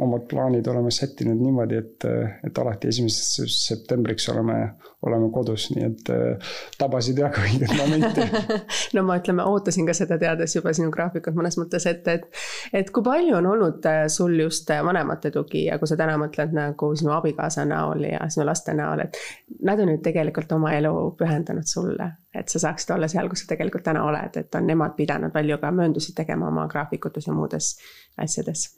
omad 0.00 0.24
plaanid 0.30 0.66
oleme 0.72 0.90
sättinud 0.94 1.36
niimoodi, 1.36 1.80
et, 1.82 2.06
et 2.46 2.58
alati 2.58 2.88
esimeseks 2.88 3.56
septembriks 3.66 4.28
oleme, 4.32 4.56
oleme 5.04 5.28
kodus, 5.34 5.66
nii 5.74 5.84
et 5.84 6.12
äh, 6.14 6.54
tabasid 6.80 7.20
väga 7.20 7.44
õiget 7.44 7.74
momenti 7.76 8.24
no 8.96 9.04
ma 9.08 9.18
ütleme, 9.20 9.44
ootasin 9.52 9.88
ka 9.88 9.96
seda 9.96 10.16
teades 10.22 10.56
juba 10.56 10.72
sinu 10.76 10.88
graafikut 10.94 11.36
mõnes 11.36 11.58
mõttes 11.60 11.86
ette, 11.90 12.16
et, 12.20 12.42
et 12.82 12.94
kui 12.94 13.04
palju 13.04 13.36
on 13.42 13.50
olnud 13.52 13.90
äh, 13.90 14.06
sul 14.12 14.38
just 14.40 14.72
äh, 14.72 14.80
vanemate 14.86 15.34
tugi 15.34 15.66
ja 15.66 15.76
kui 15.82 15.90
sa 15.90 16.00
täna 16.00 16.16
mõtled 16.22 16.56
nagu 16.56 16.92
sinu 16.96 17.12
abikaasa 17.18 17.68
näol 17.68 18.08
ja 18.14 18.24
sinu 18.32 18.48
laste 18.48 18.76
näol, 18.78 19.04
et 19.04 19.20
nad 19.60 19.80
on 19.82 19.92
ju 19.92 20.00
tegelikult 20.08 20.56
oma 20.56 20.72
elu 20.78 20.96
pühendanud 21.20 21.68
sulle 21.68 22.14
et 22.34 22.48
sa 22.48 22.58
saaksid 22.58 22.94
olla 22.94 23.08
seal, 23.08 23.28
kus 23.28 23.44
sa 23.44 23.50
tegelikult 23.50 23.84
täna 23.84 24.04
oled, 24.08 24.36
et 24.40 24.54
on 24.56 24.64
nemad 24.66 24.94
pidanud 24.96 25.32
palju 25.34 25.58
ka 25.60 25.70
mööndusi 25.74 26.14
tegema 26.16 26.48
oma 26.48 26.64
graafikutes 26.68 27.26
ja 27.28 27.34
muudes 27.42 27.74
asjades. 28.22 28.68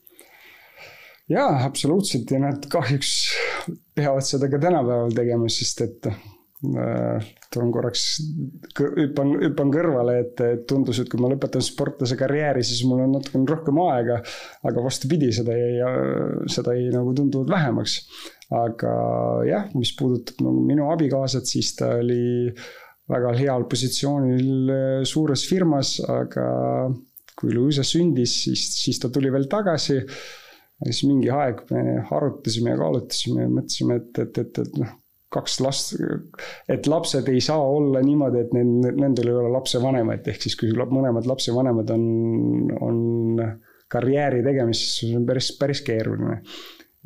jaa, 1.30 1.64
absoluutselt 1.64 2.30
ja 2.34 2.42
nad 2.42 2.66
kahjuks 2.72 3.16
peavad 3.96 4.26
seda 4.26 4.50
ka 4.52 4.60
tänapäeval 4.60 5.14
tegema, 5.16 5.48
sest 5.52 5.80
et 5.86 6.08
äh, 6.10 7.24
toon 7.52 7.72
korraks, 7.72 8.04
hüppan, 8.78 9.34
hüppan 9.42 9.72
kõrvale, 9.72 10.16
et 10.22 10.42
tundus, 10.68 11.00
et 11.00 11.10
kui 11.12 11.20
ma 11.20 11.30
lõpetan 11.32 11.64
sportlase 11.64 12.16
karjääri, 12.20 12.64
siis 12.64 12.84
mul 12.88 13.02
on 13.04 13.16
natukene 13.18 13.48
rohkem 13.50 13.80
aega. 13.86 14.20
aga 14.64 14.84
vastupidi, 14.84 15.30
seda 15.34 15.56
jäi, 15.56 15.90
seda 16.52 16.76
jäi 16.76 16.92
nagu 16.94 17.14
tunduvalt 17.16 17.52
vähemaks. 17.52 17.98
aga 18.54 18.94
jah, 19.48 19.68
mis 19.74 19.94
puudutab 19.98 20.44
nagu 20.44 20.64
minu 20.64 20.90
abikaasat, 20.92 21.48
siis 21.48 21.74
ta 21.78 21.94
oli 22.00 22.52
väga 23.10 23.34
heal 23.38 23.66
positsioonil 23.68 24.72
äh, 24.72 25.02
suures 25.08 25.44
firmas, 25.48 25.98
aga 26.08 26.46
kui 27.40 27.54
Luisa 27.54 27.84
sündis, 27.86 28.34
siis, 28.44 28.66
siis 28.78 29.00
ta 29.02 29.10
tuli 29.12 29.32
veel 29.32 29.48
tagasi. 29.50 30.00
siis 30.84 31.04
mingi 31.06 31.30
aeg 31.30 31.62
me 31.70 32.02
arutasime 32.12 32.74
ja 32.74 32.78
kaalutasime 32.80 33.46
ja 33.46 33.50
mõtlesime, 33.50 33.98
et, 34.02 34.20
et, 34.24 34.38
et, 34.42 34.58
et 34.64 34.78
noh, 34.82 34.92
kaks 35.34 35.58
last, 35.64 35.94
et 36.70 36.86
lapsed 36.90 37.28
ei 37.32 37.40
saa 37.42 37.62
olla 37.62 38.02
niimoodi, 38.04 38.42
et 38.44 38.54
nendel 38.54 39.30
ei 39.30 39.36
ole 39.40 39.50
lapsevanemaid, 39.54 40.26
ehk 40.30 40.46
siis 40.46 40.56
kui 40.60 40.70
mõlemad 40.74 41.26
lapsevanemad 41.30 41.90
on, 41.94 42.04
on 42.84 42.98
karjääri 43.90 44.42
tegemises, 44.46 44.96
see 45.00 45.14
on 45.18 45.26
päris, 45.28 45.52
päris 45.58 45.82
keeruline. 45.86 46.40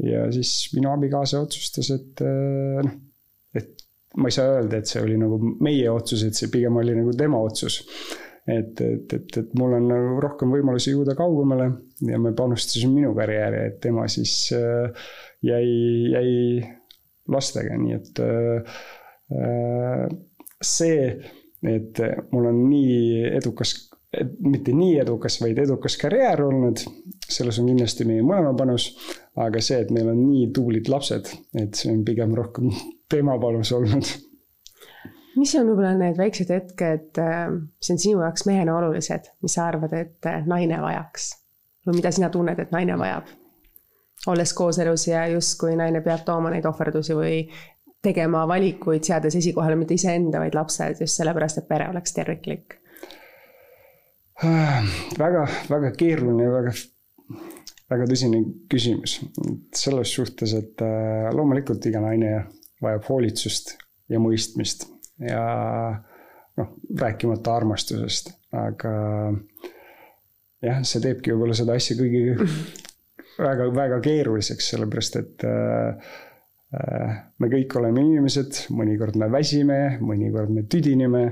ja 0.04 0.28
siis 0.32 0.70
minu 0.76 0.92
abikaasa 0.92 1.42
otsustas, 1.42 1.90
et 1.94 2.22
äh, 2.24 2.80
noh, 2.84 2.96
et 3.58 3.86
ma 4.16 4.30
ei 4.30 4.36
saa 4.36 4.58
öelda, 4.58 4.78
et 4.78 4.90
see 4.90 5.02
oli 5.02 5.18
nagu 5.20 5.38
meie 5.64 5.88
otsus, 5.90 6.22
et 6.26 6.38
see 6.38 6.50
pigem 6.52 6.78
oli 6.80 6.94
nagu 6.96 7.14
tema 7.18 7.40
otsus. 7.44 7.82
Et, 8.48 8.80
et, 8.80 9.12
et, 9.12 9.36
et 9.42 9.54
mul 9.58 9.76
on 9.76 9.88
nagu 9.90 10.20
rohkem 10.24 10.52
võimalusi 10.54 10.94
jõuda 10.94 11.16
kaugemale 11.18 11.68
ja 12.08 12.20
me 12.22 12.32
panustasime 12.36 12.94
minu 13.00 13.12
karjääri, 13.16 13.64
et 13.68 13.80
tema 13.84 14.06
siis 14.10 14.34
äh, 14.56 15.10
jäi, 15.44 15.68
jäi 16.14 16.32
lastega, 17.28 17.76
nii 17.76 17.98
et 17.98 18.22
äh, 18.24 18.80
äh, 19.36 20.06
see, 20.64 21.12
et 21.68 22.00
mul 22.32 22.48
on 22.48 22.64
nii 22.70 23.28
edukas 23.36 23.76
mitte 24.40 24.72
nii 24.72 24.94
edukas, 25.02 25.36
vaid 25.42 25.58
edukas 25.60 25.98
karjäär 26.00 26.40
olnud, 26.46 26.80
selles 27.28 27.58
on 27.60 27.68
kindlasti 27.68 28.06
meie 28.08 28.24
mõlema 28.24 28.54
panus, 28.56 28.88
aga 29.36 29.60
see, 29.64 29.82
et 29.84 29.92
meil 29.94 30.08
on 30.08 30.22
nii 30.22 30.46
tublid 30.56 30.88
lapsed, 30.88 31.28
et 31.60 31.76
see 31.76 31.92
on 31.92 32.00
pigem 32.06 32.32
rohkem 32.38 32.72
tema 33.12 33.36
panus 33.42 33.72
olnud. 33.76 34.08
Mis 35.38 35.54
on 35.58 35.68
võib-olla 35.70 35.94
need 35.98 36.18
väiksed 36.18 36.50
hetked, 36.52 37.20
äh, 37.22 37.44
mis 37.52 37.92
on 37.94 38.00
sinu 38.02 38.22
jaoks 38.22 38.46
mehena 38.48 38.76
olulised, 38.78 39.30
mis 39.44 39.54
sa 39.58 39.68
arvad, 39.72 39.94
et 39.96 40.30
äh, 40.30 40.42
naine 40.46 40.80
vajaks? 40.84 41.34
või 41.88 42.02
mida 42.02 42.10
sina 42.12 42.28
tunned, 42.28 42.58
et 42.60 42.72
naine 42.74 42.98
vajab? 43.00 43.30
olles 44.28 44.52
kooselus 44.52 45.06
ja 45.08 45.22
justkui 45.30 45.76
naine 45.78 46.02
peab 46.04 46.24
tooma 46.26 46.50
neid 46.52 46.66
ohverdusi 46.68 47.14
või 47.16 47.36
tegema 48.02 48.42
valikuid, 48.50 49.06
seades 49.06 49.38
esikohale 49.38 49.78
mitte 49.78 49.94
iseenda, 49.94 50.42
vaid 50.42 50.58
lapsed, 50.58 51.00
just 51.00 51.20
sellepärast, 51.20 51.62
et 51.62 51.68
pere 51.70 51.88
oleks 51.88 52.12
terviklik 52.14 52.76
väga, 55.18 55.46
väga 55.70 55.90
keeruline 55.98 56.44
ja 56.44 56.52
väga, 56.52 56.74
väga 57.90 58.06
tõsine 58.10 58.42
küsimus. 58.70 59.18
selles 59.74 60.14
suhtes, 60.14 60.54
et 60.54 60.82
äh, 60.82 61.30
loomulikult 61.34 61.86
iga 61.86 62.00
naine 62.04 62.44
vajab 62.82 63.08
hoolitsust 63.08 63.76
ja 64.08 64.20
mõistmist 64.22 64.86
ja 65.22 65.44
noh, 66.58 66.74
rääkimata 67.00 67.56
armastusest, 67.58 68.32
aga 68.56 68.92
jah, 70.64 70.82
see 70.82 71.02
teebki 71.04 71.34
võib-olla 71.34 71.56
seda 71.58 71.78
asja 71.78 71.98
kõigi 71.98 72.36
väga, 73.48 73.68
väga 73.74 74.00
keeruliseks, 74.04 74.72
sellepärast 74.74 75.18
et 75.20 75.46
äh, 75.46 76.14
me 76.68 77.48
kõik 77.48 77.72
oleme 77.80 78.02
inimesed, 78.04 78.64
mõnikord 78.76 79.16
me 79.20 79.30
väsime, 79.32 79.78
mõnikord 80.04 80.52
me 80.52 80.66
tüdineme 80.68 81.22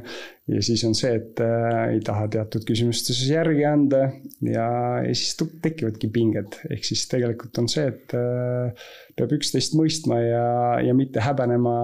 ja 0.48 0.62
siis 0.64 0.84
on 0.88 0.94
see, 0.96 1.16
et 1.18 1.42
äh, 1.44 1.80
ei 1.96 2.00
taha 2.06 2.28
teatud 2.32 2.64
küsimustes 2.68 3.20
järgi 3.28 3.66
anda 3.68 4.06
ja, 4.46 4.68
ja 5.04 5.12
siis 5.12 5.34
tekivadki 5.62 6.08
pinged, 6.14 6.60
ehk 6.70 6.86
siis 6.88 7.04
tegelikult 7.10 7.58
on 7.60 7.68
see, 7.68 7.90
et 7.90 8.16
äh, 8.16 8.86
peab 9.18 9.34
üksteist 9.36 9.76
mõistma 9.78 10.22
ja, 10.22 10.46
ja 10.86 10.96
mitte 10.96 11.24
häbenema 11.24 11.76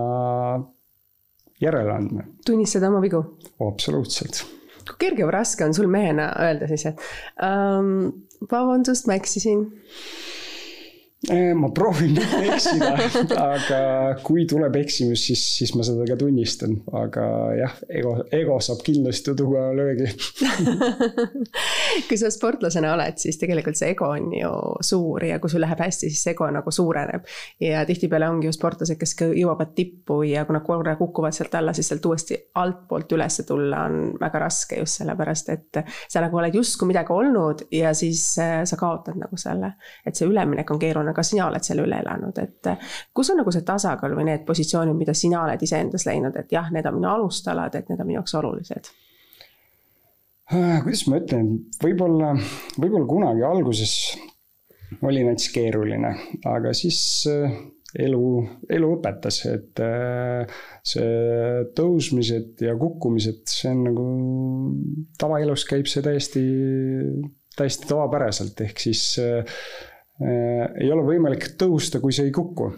järele 1.63 1.95
andma. 1.95 2.27
tunnistada 2.47 2.91
oma 2.91 3.03
vigu? 3.05 3.23
absoluutselt. 3.63 4.43
kui 4.83 4.99
kerge 5.07 5.27
või 5.27 5.37
raske 5.37 5.67
on 5.67 5.75
sul 5.77 5.91
mehena 5.91 6.33
öelda 6.43 6.69
siis, 6.71 6.89
et 6.91 7.07
um, 7.47 8.11
vabandust, 8.51 9.07
ma 9.07 9.19
eksisin 9.19 9.69
ma 11.31 11.69
proovin 11.71 12.17
mitte 12.17 12.41
eksida 12.51 12.89
aga 13.39 13.81
kui 14.27 14.43
tuleb 14.51 14.75
eksimus, 14.81 15.23
siis, 15.29 15.43
siis 15.59 15.73
ma 15.79 15.85
seda 15.87 16.03
ka 16.09 16.17
tunnistan, 16.19 16.75
aga 16.99 17.27
jah, 17.59 17.77
ego, 17.95 18.15
ego 18.35 18.59
saab 18.65 18.83
kindlasti 18.87 19.35
tugeva 19.39 19.71
löögi. 19.77 20.09
Kui 22.09 22.19
sa 22.19 22.31
sportlasena 22.33 22.93
oled, 22.97 23.19
siis 23.23 23.39
tegelikult 23.41 23.79
see 23.79 23.93
ego 23.95 24.09
on 24.13 24.33
ju 24.35 24.51
suur 24.85 25.25
ja 25.27 25.39
kui 25.43 25.53
sul 25.53 25.63
läheb 25.63 25.81
hästi, 25.83 26.09
siis 26.11 26.23
see 26.25 26.35
ego 26.35 26.49
nagu 26.53 26.73
suureneb. 26.75 27.27
ja 27.61 27.85
tihtipeale 27.87 28.29
ongi 28.31 28.49
ju 28.49 28.55
sportlased, 28.57 28.99
kes 28.99 29.15
jõuavad 29.23 29.75
tippu 29.77 30.23
ja 30.27 30.45
kui 30.49 30.57
nad 30.57 30.67
korra 30.67 30.97
kukuvad 30.99 31.37
sealt 31.37 31.55
alla, 31.59 31.75
siis 31.77 31.93
sealt 31.93 32.07
uuesti 32.09 32.39
altpoolt 32.59 33.13
üles 33.17 33.41
tulla 33.47 33.85
on 33.87 34.17
väga 34.21 34.43
raske 34.43 34.81
just 34.81 35.01
sellepärast, 35.01 35.53
et 35.55 35.83
sa 36.09 36.23
nagu 36.25 36.39
oled 36.41 36.55
justkui 36.57 36.91
midagi 36.91 37.15
olnud 37.15 37.67
ja 37.75 37.93
siis 37.97 38.25
äh, 38.43 38.63
sa 38.69 38.79
kaotad 38.81 39.19
nagu 39.21 39.39
selle, 39.41 39.75
et 40.07 40.19
see 40.19 40.29
üleminek 40.29 40.71
on 40.73 40.81
keeruline 40.83 41.12
ka 41.17 41.25
sina 41.27 41.47
oled 41.49 41.65
selle 41.65 41.87
üle 41.87 42.01
elanud, 42.03 42.39
et 42.43 42.73
kus 43.15 43.33
on 43.33 43.41
nagu 43.43 43.53
see 43.55 43.65
tasakaal 43.67 44.17
või 44.19 44.29
need 44.31 44.45
positsioonid, 44.49 44.97
mida 44.99 45.15
sina 45.17 45.45
oled 45.45 45.63
iseendas 45.63 46.07
leidnud, 46.09 46.37
et 46.39 46.53
jah, 46.53 46.71
need 46.75 46.87
on 46.89 46.99
minu 46.99 47.11
alustalad, 47.13 47.75
et 47.79 47.91
need 47.91 48.01
on 48.01 48.09
minu 48.09 48.21
jaoks 48.21 48.37
olulised? 48.41 48.93
Äh, 50.53 50.81
kuidas 50.85 51.07
ma 51.09 51.19
ütlen, 51.23 51.53
võib-olla, 51.81 52.33
võib-olla 52.77 53.07
kunagi 53.09 53.45
alguses 53.47 53.93
oli 55.01 55.23
näiteks 55.25 55.53
keeruline, 55.55 56.11
aga 56.51 56.75
siis 56.77 56.99
äh, 57.31 57.55
elu, 58.05 58.25
elu 58.77 58.91
õpetas, 58.99 59.39
et 59.49 59.81
äh, 59.81 60.59
see 60.85 61.63
tõusmised 61.79 62.67
ja 62.67 62.75
kukkumised, 62.81 63.47
see 63.49 63.73
on 63.73 63.87
nagu, 63.87 64.09
tavaelus 65.21 65.65
käib 65.71 65.89
see 65.89 66.05
täiesti, 66.05 66.45
täiesti 67.57 67.89
tavapäraselt, 67.89 68.61
ehk 68.67 68.83
siis 68.83 69.07
Äh, 69.23 69.45
ei 70.23 70.91
ole 70.93 71.05
võimalik 71.07 71.53
tõusta, 71.59 72.01
kui 72.03 72.15
sa 72.15 72.27
ei 72.27 72.33
kuku. 72.35 72.71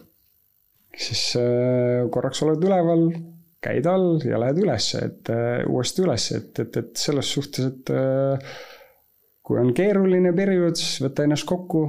siis 0.95 1.35
äh, 1.41 2.05
korraks 2.11 2.43
oled 2.47 2.63
üleval, 2.63 3.09
käid 3.65 3.87
all 3.91 4.23
ja 4.23 4.39
lähed 4.39 4.61
üles, 4.63 4.93
et 5.01 5.31
äh, 5.33 5.65
uuesti 5.67 6.05
üles, 6.05 6.29
et, 6.37 6.59
et, 6.63 6.77
et 6.77 6.93
selles 7.01 7.31
suhtes, 7.37 7.71
et 7.73 7.95
kui 9.45 9.61
on 9.61 9.73
keeruline 9.77 10.33
periood, 10.37 10.79
siis 10.79 11.03
võta 11.05 11.25
ennast 11.27 11.47
kokku 11.49 11.87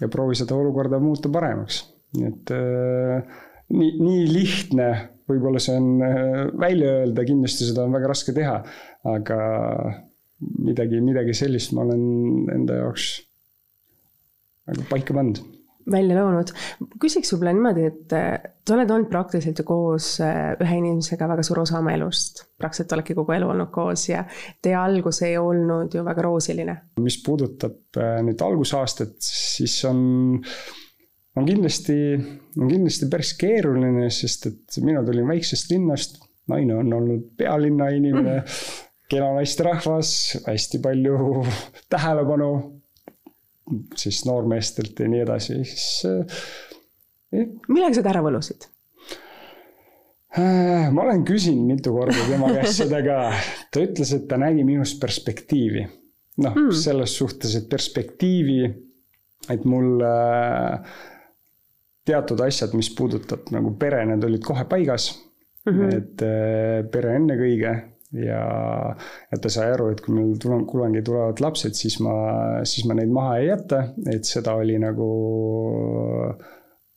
ja 0.00 0.08
proovi 0.10 0.38
seda 0.38 0.56
olukorda 0.56 0.98
muuta 1.02 1.30
paremaks. 1.30 1.84
nii 2.14 2.30
et 2.30 2.54
nii, 3.74 3.92
nii 4.00 4.24
lihtne 4.30 4.88
võib-olla 5.28 5.60
see 5.62 5.76
on 5.78 6.02
välja 6.60 6.98
öelda, 7.00 7.24
kindlasti 7.26 7.68
seda 7.68 7.86
on 7.86 7.94
väga 7.94 8.10
raske 8.10 8.34
teha, 8.36 8.58
aga 9.10 9.38
midagi, 10.64 11.00
midagi 11.04 11.36
sellist 11.36 11.72
ma 11.74 11.84
olen 11.86 12.50
enda 12.54 12.82
jaoks 12.82 13.12
nagu 14.68 14.88
paika 14.90 15.16
pannud 15.16 15.42
välja 15.90 16.16
loonud. 16.16 16.50
küsiks 17.00 17.32
võib-olla 17.34 17.52
niimoodi, 17.56 17.86
et 17.90 18.14
äh, 18.16 18.30
sa 18.64 18.76
oled 18.76 18.90
olnud 18.90 19.10
praktiliselt 19.12 19.60
ju 19.60 19.66
koos 19.68 20.08
äh, 20.24 20.54
ühe 20.62 20.78
inimesega 20.80 21.28
väga 21.30 21.44
suur 21.46 21.60
osa 21.64 21.78
oma 21.80 21.94
elust. 21.96 22.44
praktiliselt 22.60 22.94
oledki 22.96 23.16
kogu 23.18 23.34
elu 23.36 23.50
olnud 23.52 23.70
koos 23.74 24.06
ja 24.08 24.24
teie 24.62 24.76
algus 24.80 25.20
ei 25.26 25.36
olnud 25.40 25.94
ju 25.94 26.04
väga 26.06 26.24
roosiline. 26.26 26.76
mis 27.04 27.18
puudutab 27.24 28.00
äh, 28.00 28.16
nüüd 28.24 28.40
algusaastat, 28.44 29.16
siis 29.24 29.76
on, 29.88 30.00
on 31.36 31.50
kindlasti, 31.50 31.98
on 32.60 32.70
kindlasti 32.70 33.10
päris 33.12 33.34
keeruline, 33.40 34.08
sest 34.14 34.48
et 34.50 34.80
mina 34.84 35.04
tulin 35.04 35.28
väiksest 35.28 35.70
linnast, 35.74 36.22
naine 36.48 36.80
on 36.80 36.96
olnud 37.00 37.30
pealinna 37.38 37.92
inimene 37.92 38.40
mm., 38.40 38.80
kena 39.12 39.34
naisterahvas, 39.36 40.10
hästi 40.46 40.80
palju 40.82 41.44
tähelepanu 41.92 42.48
siis 43.96 44.24
noormeestelt 44.28 45.00
ja 45.00 45.08
nii 45.08 45.24
edasi, 45.24 45.58
siis 45.64 45.86
eh.. 46.08 47.50
millega 47.68 47.94
sa 47.96 48.04
ta 48.04 48.12
ära 48.14 48.22
võlusid? 48.24 48.68
Äh, 50.34 50.88
ma 50.90 51.04
olen 51.04 51.22
küsinud 51.26 51.68
mitu 51.68 51.92
korda 51.94 52.24
tema 52.26 52.50
käest 52.56 52.80
seda 52.82 52.98
ka, 53.06 53.18
ta 53.70 53.84
ütles, 53.84 54.10
et 54.16 54.26
ta 54.30 54.38
nägi 54.40 54.64
minus 54.66 54.96
perspektiivi. 55.00 55.84
noh 56.42 56.56
mm., 56.58 56.72
selles 56.74 57.12
suhtes, 57.14 57.54
et 57.54 57.68
perspektiivi, 57.70 58.64
et 59.54 59.66
mul 59.70 60.02
äh, 60.02 60.96
teatud 62.04 62.42
asjad, 62.42 62.74
mis 62.74 62.90
puudutab 62.96 63.52
nagu 63.54 63.76
pere, 63.78 64.02
need 64.10 64.26
olid 64.26 64.42
kohe 64.44 64.66
paigas 64.68 65.12
mm. 65.64 65.72
-hmm. 65.72 65.94
et 65.94 66.26
äh, 66.26 66.90
pere 66.90 67.14
ennekõike 67.20 67.74
ja, 68.18 68.44
ja 69.30 69.40
ta 69.40 69.52
sai 69.52 69.72
aru, 69.74 69.90
et 69.94 70.02
kui 70.04 70.14
meil 70.16 70.36
tule, 70.42 70.60
kunagi 70.70 71.02
tulevad 71.06 71.42
lapsed, 71.42 71.76
siis 71.78 71.98
ma, 72.04 72.14
siis 72.68 72.86
ma 72.88 72.98
neid 72.98 73.12
maha 73.14 73.38
ei 73.40 73.50
jäta, 73.50 73.82
et 74.12 74.28
seda 74.28 74.56
oli 74.60 74.78
nagu, 74.82 75.10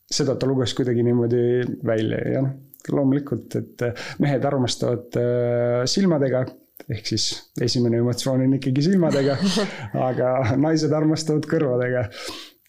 seda 0.08 0.38
ta 0.38 0.48
luges 0.48 0.74
kuidagi 0.78 1.04
niimoodi 1.06 1.44
välja 1.86 2.22
ja 2.36 2.46
noh 2.46 2.56
loomulikult, 2.92 3.56
et 3.58 3.84
mehed 4.22 4.44
armastavad 4.48 5.16
äh, 5.20 5.82
silmadega, 5.90 6.44
ehk 6.88 7.10
siis 7.10 7.30
esimene 7.60 8.00
emotsioon 8.02 8.44
on 8.46 8.58
ikkagi 8.58 8.84
silmadega, 8.90 9.36
aga 10.08 10.34
naised 10.60 10.94
armastavad 10.94 11.48
kõrvadega. 11.50 12.06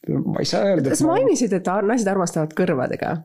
ma 0.10 0.42
ei 0.42 0.50
saa 0.50 0.72
öelda. 0.72 0.96
sa 0.96 1.08
mainisid, 1.08 1.54
et 1.54 1.70
naised 1.88 2.10
armastavad 2.10 2.56
kõrvadega. 2.58 3.16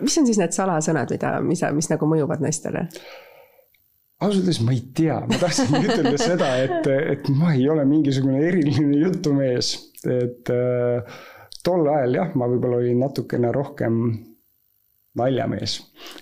mis 0.00 0.18
on 0.18 0.26
siis 0.28 0.40
need 0.42 0.56
salasõnad, 0.56 1.12
mida, 1.14 1.36
mis, 1.44 1.62
mis 1.76 1.90
nagu 1.92 2.10
mõjuvad 2.10 2.44
naistele? 2.44 2.88
Ausalt 4.20 4.42
öeldes 4.42 4.60
ma 4.64 4.72
ei 4.72 4.82
tea, 4.96 5.18
ma 5.28 5.40
tahtsin 5.40 5.76
ütelda 5.86 6.16
seda, 6.20 6.52
et, 6.64 6.88
et 7.16 7.28
ma 7.36 7.52
ei 7.54 7.66
ole 7.72 7.84
mingisugune 7.88 8.40
eriline 8.48 9.02
jutumees, 9.02 9.74
et 10.06 10.52
äh, 10.52 11.18
tol 11.66 11.88
ajal 11.92 12.20
jah, 12.20 12.32
ma 12.38 12.48
võib-olla 12.50 12.80
olin 12.80 13.02
natukene 13.02 13.52
rohkem 13.54 14.00
naljamees. 15.16 15.78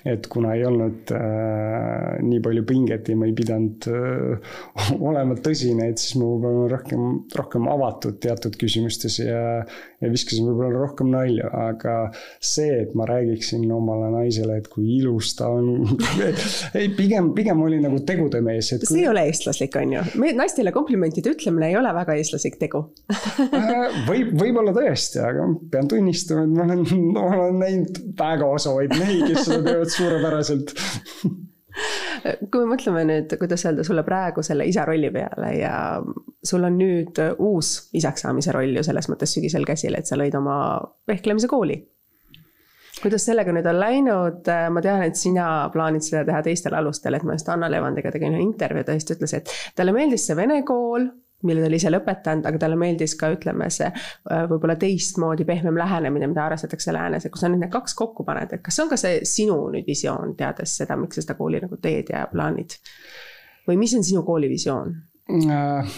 et 0.06 0.26
kuna 0.30 0.54
ei 0.54 0.62
olnud 0.64 1.10
äh, 1.16 2.20
nii 2.22 2.38
palju 2.44 2.62
pinget 2.68 3.08
ja 3.10 3.16
ma 3.18 3.26
ei 3.26 3.34
pidanud 3.36 3.88
äh, 3.90 4.52
olema 5.08 5.34
tõsine, 5.34 5.88
et 5.90 6.00
siis 6.00 6.14
ma 6.20 6.28
võib-olla 6.28 6.60
olen 6.62 6.70
rohkem, 6.72 7.02
rohkem 7.34 7.66
avatud 7.72 8.20
teatud 8.22 8.56
küsimustes 8.60 9.18
ja, 9.20 9.64
ja 10.00 10.12
viskasin 10.12 10.46
võib-olla 10.48 10.84
rohkem 10.84 11.10
nalja, 11.12 11.50
aga 11.70 11.96
see, 12.38 12.70
et 12.84 12.94
ma 12.98 13.08
räägiksin 13.10 13.66
omale 13.74 14.12
naisele, 14.14 14.60
et 14.62 14.70
kui 14.72 14.86
ilus 15.00 15.34
ta 15.38 15.50
on 15.52 15.98
ei, 16.78 16.88
pigem, 16.94 17.32
pigem 17.36 17.60
oli 17.66 17.82
nagu 17.82 17.98
tegude 18.06 18.40
mees. 18.44 18.70
Kui... 18.76 18.88
see 18.92 19.02
ei 19.02 19.10
ole 19.10 19.26
eestlaslik, 19.28 19.74
on 19.80 19.96
ju. 19.98 20.06
me 20.22 20.32
naistele 20.38 20.72
komplimentide 20.74 21.34
ütlemine 21.34 21.72
ei 21.72 21.78
ole 21.80 21.90
väga 21.98 22.16
eestlaslik 22.20 22.60
tegu 22.62 22.84
äh, 23.10 24.00
võib, 24.08 24.32
võib-olla 24.38 24.74
tõesti, 24.76 25.20
aga 25.24 25.50
pean 25.74 25.90
tunnistama, 25.90 26.46
et 26.46 26.54
ma 26.54 26.68
olen, 26.68 26.86
olen 27.26 27.60
näinud 27.64 28.02
väga 28.18 28.48
osavaid 28.54 28.83
vaid 28.84 28.96
mehi, 29.00 29.18
kes 29.32 29.48
seda 29.48 29.64
teevad 29.66 29.92
suurepäraselt 29.96 30.76
kui 32.50 32.62
me 32.62 32.74
mõtleme 32.74 33.02
nüüd, 33.08 33.34
kuidas 33.40 33.64
öelda 33.66 33.84
sulle 33.86 34.04
praegu 34.06 34.42
selle 34.46 34.66
isa 34.68 34.84
rolli 34.88 35.10
peale 35.14 35.50
ja 35.58 35.74
sul 36.44 36.64
on 36.66 36.78
nüüd 36.78 37.18
uus 37.42 37.74
isaks 37.96 38.24
saamise 38.24 38.54
roll 38.54 38.76
ju 38.78 38.84
selles 38.86 39.08
mõttes 39.10 39.34
sügisel 39.34 39.66
käsil, 39.68 39.96
et 39.98 40.08
sa 40.08 40.18
lõid 40.20 40.36
oma 40.38 40.56
vehklemise 41.08 41.50
kooli. 41.50 41.80
kuidas 43.02 43.26
sellega 43.26 43.52
nüüd 43.52 43.66
on 43.68 43.76
läinud, 43.76 44.46
ma 44.72 44.80
tean, 44.80 45.02
et 45.04 45.18
sina 45.18 45.68
plaanid 45.72 46.04
seda 46.06 46.22
teha 46.24 46.40
teistel 46.46 46.76
alustel, 46.78 47.18
et 47.18 47.26
ma 47.26 47.34
just 47.34 47.48
Anna 47.52 47.68
Levandiga 47.68 48.12
tegin 48.14 48.36
ühe 48.36 48.44
intervjuu, 48.44 48.86
ta 48.86 48.94
just 48.96 49.10
ütles, 49.16 49.34
et 49.36 49.50
talle 49.76 49.92
meeldis 49.92 50.24
see 50.28 50.38
vene 50.38 50.62
kool 50.64 51.10
mille 51.46 51.62
ta 51.62 51.68
oli 51.70 51.78
ise 51.80 51.92
lõpetanud, 51.92 52.46
aga 52.48 52.60
talle 52.60 52.78
meeldis 52.80 53.14
ka, 53.20 53.30
ütleme, 53.34 53.68
see 53.72 53.88
äh, 53.90 54.44
võib-olla 54.50 54.76
teistmoodi 54.80 55.46
pehmem 55.48 55.78
lähenemine, 55.80 56.28
mida 56.30 56.46
arvestatakse 56.48 56.94
läänes, 56.94 57.26
et 57.26 57.34
kui 57.34 57.42
sa 57.42 57.50
nüüd 57.52 57.64
need 57.64 57.72
kaks 57.74 57.96
kokku 57.98 58.26
paned, 58.26 58.52
et 58.56 58.64
kas 58.64 58.78
see 58.78 58.86
on 58.86 58.92
ka 58.92 59.00
see 59.00 59.22
sinu 59.28 59.58
nüüd 59.74 59.88
visioon, 59.88 60.36
teades 60.38 60.76
seda, 60.80 60.98
miks 61.00 61.20
sa 61.20 61.26
seda 61.26 61.38
kooli 61.38 61.62
nagu 61.64 61.80
teed 61.82 62.12
ja 62.14 62.26
plaanid? 62.32 62.78
või 63.64 63.78
mis 63.80 63.94
on 63.96 64.04
sinu 64.04 64.20
kooli 64.26 64.48
visioon? 64.50 64.90
Äh, 65.32 65.94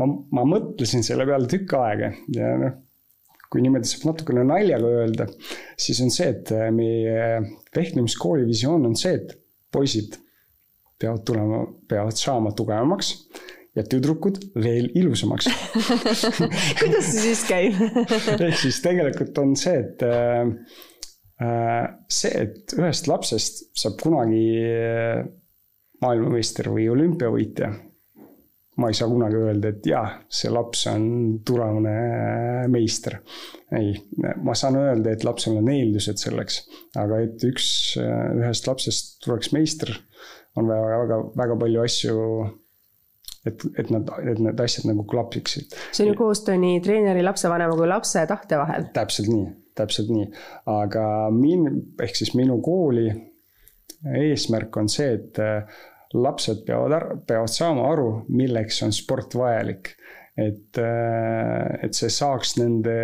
ma, 0.00 0.08
ma 0.34 0.46
mõtlesin 0.48 1.04
selle 1.06 1.26
peale 1.28 1.46
tükk 1.50 1.76
aega 1.78 2.12
ja 2.34 2.54
noh, 2.58 2.78
kui 3.48 3.62
niimoodi 3.64 3.88
saab 3.88 4.10
natukene 4.10 4.42
naljaga 4.44 4.88
öelda, 5.02 5.28
siis 5.78 6.00
on 6.04 6.10
see, 6.12 6.32
et 6.34 6.50
äh, 6.54 6.68
meie 6.74 7.38
vehklemiskooli 7.76 8.48
visioon 8.48 8.90
on 8.90 8.98
see, 8.98 9.14
et 9.20 9.36
poisid 9.72 10.18
peavad 10.98 11.22
tulema, 11.26 11.62
peavad 11.88 12.18
saama 12.18 12.52
tugevamaks 12.56 13.12
ja 13.78 13.86
tüdrukud 13.86 14.40
veel 14.58 14.90
ilusamaks 14.98 15.48
kuidas 16.80 17.10
see 17.12 17.24
siis 17.30 17.42
käib 17.48 17.78
ehk 18.48 18.58
siis 18.58 18.80
tegelikult 18.84 19.38
on 19.42 19.54
see, 19.58 19.78
et 19.84 20.04
äh, 20.06 20.52
äh, 21.42 21.84
see, 22.10 22.32
et 22.46 22.78
ühest 22.78 23.10
lapsest 23.10 23.68
saab 23.78 23.98
kunagi 24.02 24.46
äh, 24.62 25.20
maailmameister 26.02 26.70
või 26.74 26.88
olümpiavõitja. 26.92 27.70
ma 28.78 28.92
ei 28.92 28.94
saa 28.94 29.08
kunagi 29.10 29.34
öelda, 29.34 29.72
et 29.74 29.86
jah, 29.90 30.20
see 30.30 30.50
laps 30.54 30.84
on 30.90 31.06
tulevane 31.46 31.94
äh, 31.94 32.66
meister. 32.70 33.18
ei, 33.74 33.94
ma 34.42 34.54
saan 34.58 34.78
öelda, 34.78 35.14
et 35.14 35.26
lapsel 35.26 35.58
on 35.58 35.70
eeldused 35.72 36.22
selleks, 36.22 36.62
aga 36.98 37.22
et 37.26 37.42
üks, 37.46 37.68
ühest 37.98 38.70
lapsest 38.70 39.18
tuleks 39.24 39.52
meister, 39.54 39.92
on 40.58 40.70
väga, 40.70 41.02
väga, 41.02 41.20
väga 41.42 41.58
palju 41.60 41.84
asju 41.84 42.16
et, 43.46 43.64
et 43.78 43.90
nad, 43.94 44.10
et 44.24 44.40
need 44.42 44.60
asjad 44.60 44.88
nagu 44.88 45.04
klapiksid. 45.08 45.76
see 45.92 46.04
on 46.04 46.12
ju 46.12 46.18
koostöö 46.18 46.58
nii 46.60 46.80
treeneri, 46.84 47.22
lapsevanema 47.26 47.76
kui 47.78 47.88
lapse 47.90 48.24
tahte 48.30 48.58
vahel. 48.60 48.88
täpselt 48.94 49.30
nii, 49.32 49.46
täpselt 49.78 50.10
nii, 50.14 50.28
aga 50.74 51.04
min-, 51.34 51.82
ehk 52.02 52.18
siis 52.18 52.34
minu 52.38 52.60
kooli 52.64 53.08
eesmärk 54.18 54.76
on 54.78 54.90
see, 54.92 55.12
et 55.18 55.38
äh, 55.42 55.78
lapsed 56.14 56.64
peavad, 56.66 57.24
peavad 57.28 57.52
saama 57.52 57.88
aru, 57.92 58.10
milleks 58.32 58.82
on 58.86 58.94
sport 58.94 59.36
vajalik. 59.38 59.94
et, 60.38 60.78
äh, 60.78 61.78
et 61.82 61.94
see 61.98 62.10
saaks 62.14 62.56
nende 62.60 62.98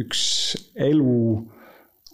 üks 0.00 0.22
elu 0.80 1.16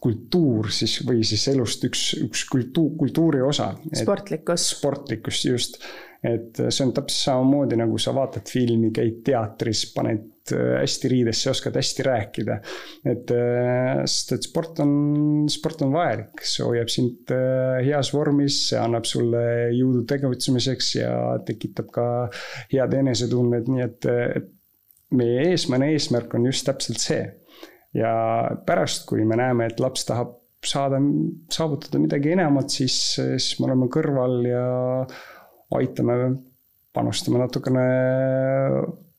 kultuur 0.03 0.71
siis 0.75 0.97
või 1.07 1.23
siis 1.27 1.45
elust 1.53 1.85
üks, 1.87 2.03
üks 2.19 2.45
kultuur, 2.51 2.97
kultuuri 2.99 3.43
osa. 3.43 3.73
sportlikkus. 3.95 4.67
sportlikkus, 4.77 5.45
just 5.47 5.79
et 6.25 6.59
see 6.67 6.83
on 6.83 6.91
täpselt 6.95 7.29
samamoodi, 7.29 7.77
nagu 7.79 7.99
sa 8.03 8.13
vaatad 8.17 8.49
filmi, 8.51 8.91
käid 8.95 9.21
teatris, 9.27 9.85
paned 9.95 10.53
äh, 10.55 10.81
hästi 10.81 11.11
riidesse, 11.13 11.51
oskad 11.53 11.79
hästi 11.79 12.07
rääkida. 12.07 12.59
et 13.07 13.31
äh, 13.35 14.03
sest, 14.05 14.33
et 14.35 14.49
sport 14.49 14.83
on, 14.83 14.93
sport 15.53 15.85
on 15.87 15.95
vajalik, 15.95 16.43
see 16.43 16.67
hoiab 16.67 16.91
sind 16.93 17.35
äh, 17.35 17.79
heas 17.87 18.11
vormis, 18.15 18.59
see 18.73 18.81
annab 18.83 19.07
sulle 19.07 19.45
jõudu 19.77 20.03
tegutsemiseks 20.11 20.95
ja 20.99 21.13
tekitab 21.47 21.93
ka 21.95 22.09
head 22.73 22.99
enesetunnet, 22.99 23.71
nii 23.71 23.87
et, 23.87 24.11
et 24.41 24.51
meie 25.15 25.53
eesmärk, 25.53 25.87
eesmärk 25.95 26.35
on 26.35 26.51
just 26.51 26.67
täpselt 26.67 27.01
see. 27.03 27.23
ja 27.97 28.11
pärast, 28.67 29.07
kui 29.09 29.23
me 29.25 29.39
näeme, 29.39 29.71
et 29.71 29.79
laps 29.81 30.05
tahab 30.11 30.35
saada, 30.67 30.99
saavutada 31.55 32.01
midagi 32.03 32.35
enamat, 32.35 32.75
siis, 32.75 32.99
siis 33.17 33.55
me 33.61 33.71
oleme 33.71 33.87
kõrval 33.95 34.41
ja 34.45 34.65
aitame, 35.77 36.17
panustame 36.97 37.43
natukene 37.43 37.85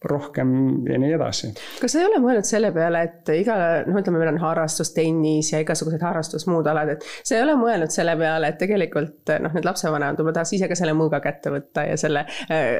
rohkem 0.05 0.51
ja 0.87 0.97
nii 0.99 1.11
edasi. 1.11 1.49
kas 1.81 1.91
sa 1.91 1.99
ei 1.99 2.07
ole 2.07 2.21
mõelnud 2.23 2.47
selle 2.47 2.69
peale, 2.75 3.01
et 3.03 3.31
igale, 3.35 3.83
noh, 3.89 3.97
ütleme, 3.99 4.21
meil 4.21 4.31
on 4.31 4.39
harrastus, 4.39 4.93
tennis 4.95 5.51
ja 5.51 5.59
igasugused 5.59 6.03
harrastus, 6.03 6.45
muud 6.47 6.67
alad, 6.71 6.93
et 6.93 7.03
sa 7.27 7.35
ei 7.35 7.43
ole 7.43 7.57
mõelnud 7.59 7.91
selle 7.91 8.15
peale, 8.19 8.53
et 8.53 8.59
tegelikult 8.61 9.33
noh, 9.43 9.55
need 9.57 9.67
lapsevanemad 9.67 10.19
võib-olla 10.19 10.37
tahaks 10.39 10.55
ise 10.55 10.69
ka 10.71 10.77
selle 10.79 10.95
mõõga 10.95 11.19
kätte 11.23 11.51
võtta 11.51 11.83
ja 11.89 11.97
selle 11.99 12.23
äh, 12.47 12.71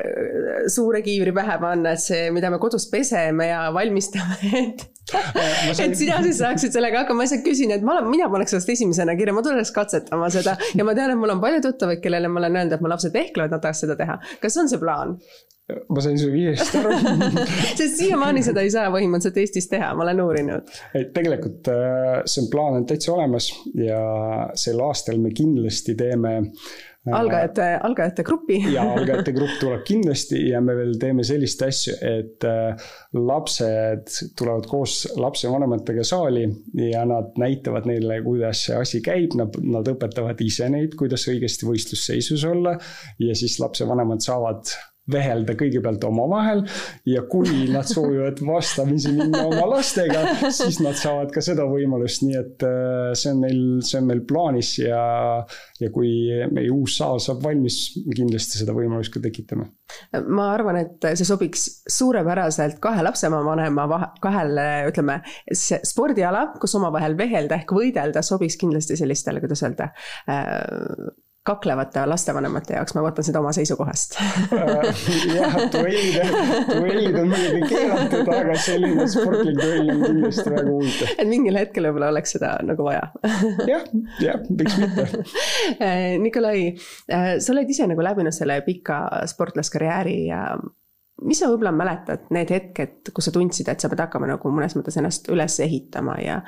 suure 0.71 1.03
kiivri 1.03 1.35
pähe 1.35 1.59
panna, 1.59 1.97
et 1.97 2.03
see, 2.05 2.29
mida 2.35 2.51
me 2.53 2.61
kodus 2.61 2.87
peseme 2.91 3.51
ja 3.51 3.65
valmistame, 3.75 4.39
et 4.63 4.87
et 5.85 5.97
sina 5.99 6.21
siis 6.25 6.39
saaksid 6.41 6.75
sellega 6.75 7.03
hakkama, 7.03 7.21
ma 7.21 7.27
lihtsalt 7.27 7.45
küsin, 7.45 7.73
et 7.75 7.85
ma 7.85 7.97
olen, 7.97 8.09
mina 8.11 8.29
paneks 8.31 8.55
sellest 8.55 8.73
esimesena 8.75 9.15
kirja, 9.19 9.35
ma 9.35 9.43
tuleks 9.45 9.73
katsetama 9.75 10.31
seda 10.33 10.55
ja 10.77 10.87
ma 10.87 10.95
tean, 10.97 11.13
et 11.13 11.21
mul 11.21 11.35
on 11.35 11.43
palju 11.43 11.61
tuttavaid, 11.65 12.01
kellele 12.03 12.31
ma 12.31 12.43
olen 12.43 12.59
öelnud, 12.61 12.77
et 12.77 12.83
mu 12.85 12.91
lapsed 12.91 13.15
vehklevad, 13.15 13.55
nad 13.55 13.63
tahaks 13.63 13.85
seda 13.85 13.97
teha. 13.99 14.19
kas 14.43 14.59
on 14.61 14.71
see 14.71 14.81
plaan? 14.81 15.17
ma 15.93 16.01
sain 16.01 16.17
su 16.17 16.31
vihjest 16.33 16.77
aru 16.79 16.95
sest 17.79 17.99
siiamaani 17.99 18.41
seda 18.45 18.63
ei 18.65 18.71
saa 18.73 18.89
põhimõtteliselt 18.93 19.37
Eestis 19.43 19.69
teha, 19.71 19.91
ma 19.97 20.05
olen 20.05 20.21
uurinud. 20.23 20.71
et 20.97 21.11
tegelikult 21.15 21.69
äh, 21.73 22.21
see 22.25 22.43
on 22.45 22.49
plaan 22.53 22.79
on 22.79 22.87
täitsa 22.89 23.13
olemas 23.13 23.51
ja 23.77 23.99
sel 24.57 24.81
aastal 24.85 25.21
me 25.21 25.33
kindlasti 25.35 25.93
teeme 25.99 26.39
algajate, 27.07 27.79
algajate 27.83 28.23
grupi 28.23 28.59
ja 28.75 28.83
algajate 28.93 29.31
grupp 29.35 29.55
tuleb 29.61 29.83
kindlasti 29.87 30.41
ja 30.49 30.61
me 30.61 30.75
veel 30.77 30.95
teeme 30.99 31.23
sellist 31.27 31.63
asju, 31.65 31.95
et 32.05 32.47
äh, 32.47 32.89
lapsed 33.15 34.11
tulevad 34.39 34.67
koos 34.69 35.01
lapsevanematega 35.19 36.03
saali 36.07 36.45
ja 36.89 37.05
nad 37.09 37.37
näitavad 37.39 37.87
neile, 37.89 38.21
kuidas 38.25 38.65
see 38.67 38.77
asi 38.77 39.03
käib, 39.05 39.37
nad, 39.39 39.55
nad 39.63 39.87
õpetavad 39.93 40.43
ise 40.43 40.69
neid, 40.71 40.95
kuidas 40.99 41.27
õigesti 41.31 41.69
võistlusseisus 41.69 42.45
olla. 42.49 42.75
ja 43.19 43.35
siis 43.35 43.59
lapsevanemad 43.61 44.23
saavad 44.23 44.67
vehelda 45.11 45.55
kõigepealt 45.59 46.03
omavahel 46.07 46.63
ja 47.09 47.23
kui 47.29 47.67
nad 47.71 47.87
soovivad 47.89 48.41
vastamisi 48.45 49.13
minna 49.15 49.43
oma 49.47 49.65
lastega, 49.75 50.23
siis 50.55 50.79
nad 50.83 50.97
saavad 50.99 51.33
ka 51.33 51.43
seda 51.43 51.65
võimalust, 51.69 52.23
nii 52.25 52.39
et 52.39 52.65
äh, 52.67 53.11
see 53.17 53.33
on 53.33 53.43
meil, 53.43 53.61
see 53.85 53.99
on 54.01 54.09
meil 54.09 54.23
plaanis 54.29 54.73
ja, 54.81 55.03
ja 55.79 55.91
kui 55.93 56.11
meie 56.53 56.71
uus 56.73 56.99
saal 56.99 57.21
saab 57.23 57.43
valmis, 57.45 57.79
kindlasti 58.07 58.61
seda 58.61 58.75
võimalust 58.77 59.13
ka 59.13 59.23
tekitame. 59.23 59.69
ma 60.27 60.51
arvan, 60.53 60.81
et 60.83 61.09
see 61.13 61.27
sobiks 61.27 61.67
suurepäraselt 61.89 62.79
kahe 62.83 63.05
lapsevanema 63.05 63.87
kahele, 64.21 64.67
ütleme, 64.89 65.19
spordiala, 65.53 66.49
kus 66.61 66.75
omavahel 66.79 67.17
vehelda 67.19 67.59
ehk 67.61 67.73
võidelda, 67.75 68.23
sobiks 68.25 68.59
kindlasti 68.59 68.99
sellistele, 68.99 69.41
kuidas 69.43 69.65
öelda 69.65 69.91
äh, 70.29 71.09
kaklevate 71.47 72.03
lastevanemate 72.09 72.75
jaoks, 72.75 72.93
ma 72.95 73.03
võtan 73.05 73.25
seda 73.25 73.39
oma 73.41 73.51
seisukohast. 73.55 74.17
Jah, 75.29 75.55
duellid, 75.73 76.33
duellid 76.67 77.17
on 77.21 77.31
muidugi 77.31 77.69
keelatud, 77.71 78.31
aga 78.35 78.57
selline 78.59 79.07
sportlik 79.09 79.59
duell 79.59 79.93
on 79.93 80.03
kindlasti 80.03 80.45
väga 80.53 80.65
huvitav. 80.67 81.13
et 81.15 81.29
mingil 81.31 81.59
hetkel 81.59 81.89
võib-olla 81.89 82.11
oleks 82.13 82.35
seda 82.37 82.55
nagu 82.65 82.85
vaja. 82.85 83.07
Jah, 83.69 83.87
jah, 84.23 84.43
miks 84.49 84.77
mitte. 84.81 85.07
Nikolai, 86.25 86.65
äh, 87.11 87.31
sa 87.39 87.53
oled 87.55 87.71
ise 87.71 87.87
nagu 87.89 88.03
läbinud 88.05 88.35
selle 88.35 88.59
pika 88.67 89.01
sportlaskarjääri 89.31 90.19
ja 90.29 90.43
mis 91.25 91.39
sa 91.41 91.49
võib-olla 91.49 91.71
mäletad, 91.75 92.27
need 92.33 92.51
hetked, 92.53 93.11
kus 93.15 93.27
sa 93.27 93.33
tundsid, 93.35 93.67
et 93.71 93.81
sa 93.81 93.89
pead 93.91 94.01
hakkama 94.03 94.29
nagu 94.29 94.51
mõnes 94.53 94.75
mõttes 94.77 94.97
ennast 94.99 95.27
üles 95.31 95.57
ehitama 95.63 96.15
ja 96.23 96.39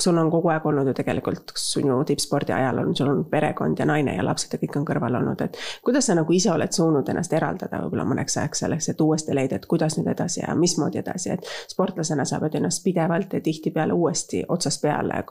sul 0.00 0.16
on 0.18 0.30
kogu 0.32 0.52
aeg 0.52 0.66
olnud 0.68 0.88
ju 0.88 0.94
tegelikult 0.96 1.52
sinu 1.60 1.98
tippspordi 2.08 2.54
ajal 2.56 2.82
on, 2.82 2.94
sul 2.96 3.10
on 3.12 3.22
perekond 3.30 3.78
ja 3.78 3.86
naine 3.88 4.16
ja 4.16 4.24
lapsed 4.24 4.56
ja 4.56 4.60
kõik 4.62 4.80
on 4.80 4.88
kõrval 4.88 5.20
olnud, 5.20 5.44
et 5.44 5.58
kuidas 5.84 6.08
sa 6.08 6.16
nagu 6.18 6.32
ise 6.32 6.52
oled 6.54 6.72
suutnud 6.72 7.08
ennast 7.12 7.36
eraldada 7.36 7.82
võib-olla 7.84 8.08
mõneks 8.14 8.38
ajaks 8.40 8.64
selleks, 8.64 8.90
et 8.92 9.04
uuesti 9.04 9.36
leida, 9.36 9.60
et 9.60 9.68
kuidas 9.68 9.98
nüüd 9.98 10.10
edasi 10.14 10.42
ja 10.44 10.56
mismoodi 10.58 11.02
edasi, 11.02 11.36
et 11.36 11.48
sportlasena 11.72 12.24
sa 12.28 12.40
pead 12.40 12.60
ennast 12.60 12.84
pidevalt 12.84 13.36
ja 13.36 13.44
tihtipeale 13.44 13.96
uuesti 13.96 14.44
otsast 14.48 14.82
peale 14.82 15.24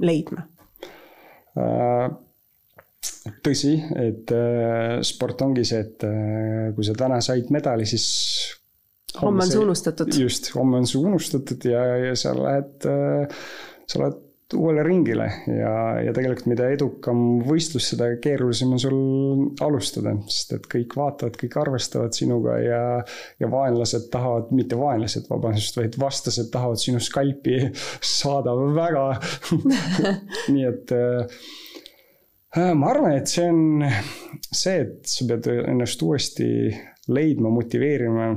leidma? 0.00 0.48
Uh 1.54 2.23
tõsi, 3.44 3.76
et 4.00 4.34
äh, 4.34 4.98
sport 5.06 5.42
ongi 5.46 5.64
see, 5.68 5.80
et 5.84 6.04
äh, 6.08 6.68
kui 6.76 6.86
sa 6.86 6.96
täna 6.98 7.20
said 7.24 7.50
medali, 7.54 7.86
siis 7.88 8.06
homme 9.20 9.44
on 9.44 9.50
see 9.50 9.62
unustatud. 9.62 10.12
just, 10.18 10.52
homme 10.56 10.82
on 10.82 10.90
see 10.90 11.00
unustatud 11.00 11.70
ja, 11.70 11.84
ja 12.08 12.18
sa 12.18 12.34
lähed 12.38 12.88
äh,, 12.90 13.42
sa 13.86 14.02
lähed 14.02 14.20
uuele 14.54 14.82
ringile 14.84 15.24
ja, 15.48 15.72
ja 16.04 16.12
tegelikult 16.14 16.46
mida 16.50 16.66
edukam 16.70 17.22
võistlus, 17.46 17.88
seda 17.90 18.10
keerulisem 18.22 18.74
on 18.76 18.82
sul 18.82 18.98
alustada, 19.64 20.12
sest 20.28 20.52
et 20.58 20.68
kõik 20.70 20.94
vaatavad, 20.98 21.38
kõik 21.40 21.56
arvestavad 21.62 22.14
sinuga 22.16 22.58
ja, 22.62 22.82
ja 23.40 23.50
vaenlased 23.50 24.10
tahavad, 24.12 24.52
mitte 24.54 24.78
vaenlased, 24.78 25.26
vabandust, 25.30 25.80
vaid 25.80 25.98
vastased 26.00 26.52
tahavad 26.54 26.80
sinu 26.82 27.02
skalpi 27.02 27.70
saada 28.04 28.54
väga 28.76 29.06
nii 30.54 30.68
et 30.68 30.96
ma 32.54 32.90
arvan, 32.90 33.16
et 33.18 33.30
see 33.30 33.46
on 33.50 33.84
see, 34.54 34.82
et 34.84 35.08
sa 35.10 35.26
pead 35.30 35.48
ennast 35.64 36.02
uuesti 36.02 36.48
leidma, 37.10 37.50
motiveerima. 37.50 38.28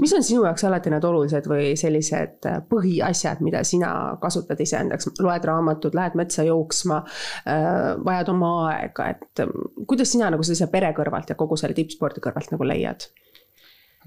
mis 0.00 0.14
on 0.16 0.24
sinu 0.24 0.44
jaoks 0.46 0.64
alati 0.64 0.92
need 0.92 1.04
olulised 1.04 1.48
või 1.50 1.74
sellised 1.76 2.46
põhiasjad, 2.70 3.42
mida 3.44 3.60
sina 3.66 3.90
kasutad 4.22 4.60
iseendaks, 4.64 5.10
loed 5.20 5.44
raamatut, 5.50 5.96
lähed 5.98 6.16
metsa 6.18 6.46
jooksma, 6.46 7.02
äh, 7.50 7.92
vajad 8.06 8.32
oma 8.32 8.54
aega, 8.70 9.10
et 9.12 9.44
kuidas 9.84 10.14
sina 10.14 10.30
nagu 10.32 10.46
sellise 10.46 10.70
pere 10.72 10.94
kõrvalt 10.96 11.34
ja 11.34 11.38
kogu 11.38 11.58
selle 11.60 11.76
tippspordi 11.76 12.24
kõrvalt 12.24 12.54
nagu 12.54 12.68
leiad? 12.70 13.08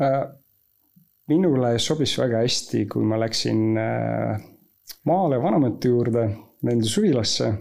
Äh, 0.02 0.24
minule 1.30 1.76
sobis 1.84 2.16
väga 2.18 2.42
hästi, 2.46 2.88
kui 2.90 3.06
ma 3.06 3.20
läksin 3.22 3.78
maale 5.08 5.40
vanemate 5.44 5.92
juurde, 5.92 6.26
nende 6.66 6.90
suvilasse 6.90 7.52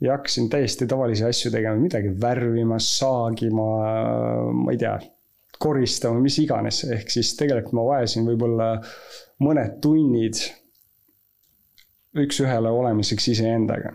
ja 0.00 0.16
hakkasin 0.16 0.50
täiesti 0.52 0.86
tavalisi 0.86 1.24
asju 1.24 1.50
tegema, 1.50 1.80
midagi 1.80 2.12
värvima, 2.20 2.78
saagima, 2.82 3.66
ma 4.52 4.74
ei 4.74 4.80
tea, 4.80 4.96
koristama, 5.58 6.20
mis 6.20 6.38
iganes, 6.42 6.82
ehk 6.92 7.10
siis 7.12 7.32
tegelikult 7.38 7.78
ma 7.78 7.86
vajasin 7.90 8.26
võib-olla 8.28 8.70
mõned 9.44 9.78
tunnid 9.84 10.40
üks-ühele 12.16 12.72
olemiseks 12.72 13.28
iseendaga. 13.34 13.92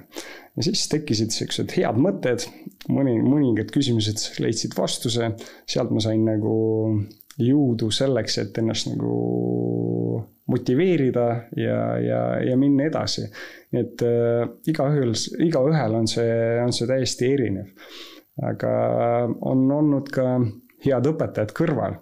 ja 0.58 0.66
siis 0.66 0.84
tekkisid 0.92 1.34
siuksed 1.34 1.74
head 1.78 1.98
mõtted, 2.02 2.46
mõni, 2.92 3.16
mõningad 3.24 3.72
küsimused 3.74 4.42
leidsid 4.44 4.76
vastuse, 4.78 5.32
sealt 5.70 5.94
ma 5.94 6.04
sain 6.04 6.26
nagu 6.28 6.56
jõudu 7.42 7.90
selleks, 7.94 8.38
et 8.42 8.58
ennast 8.62 8.90
nagu 8.92 9.14
motiveerida 10.52 11.28
ja, 11.58 11.80
ja, 12.04 12.22
ja 12.46 12.58
minna 12.60 12.88
edasi. 12.90 13.28
nii 13.72 13.84
et 13.86 14.06
äh, 14.06 14.46
igaühel, 14.72 15.14
igaühel 15.48 16.00
on 16.02 16.10
see, 16.12 16.34
on 16.64 16.74
see 16.76 16.90
täiesti 16.90 17.32
erinev. 17.34 17.72
aga 18.42 18.72
on 19.48 19.66
olnud 19.76 20.10
ka 20.14 20.26
head 20.82 21.08
õpetajad 21.12 21.52
kõrval, 21.54 21.98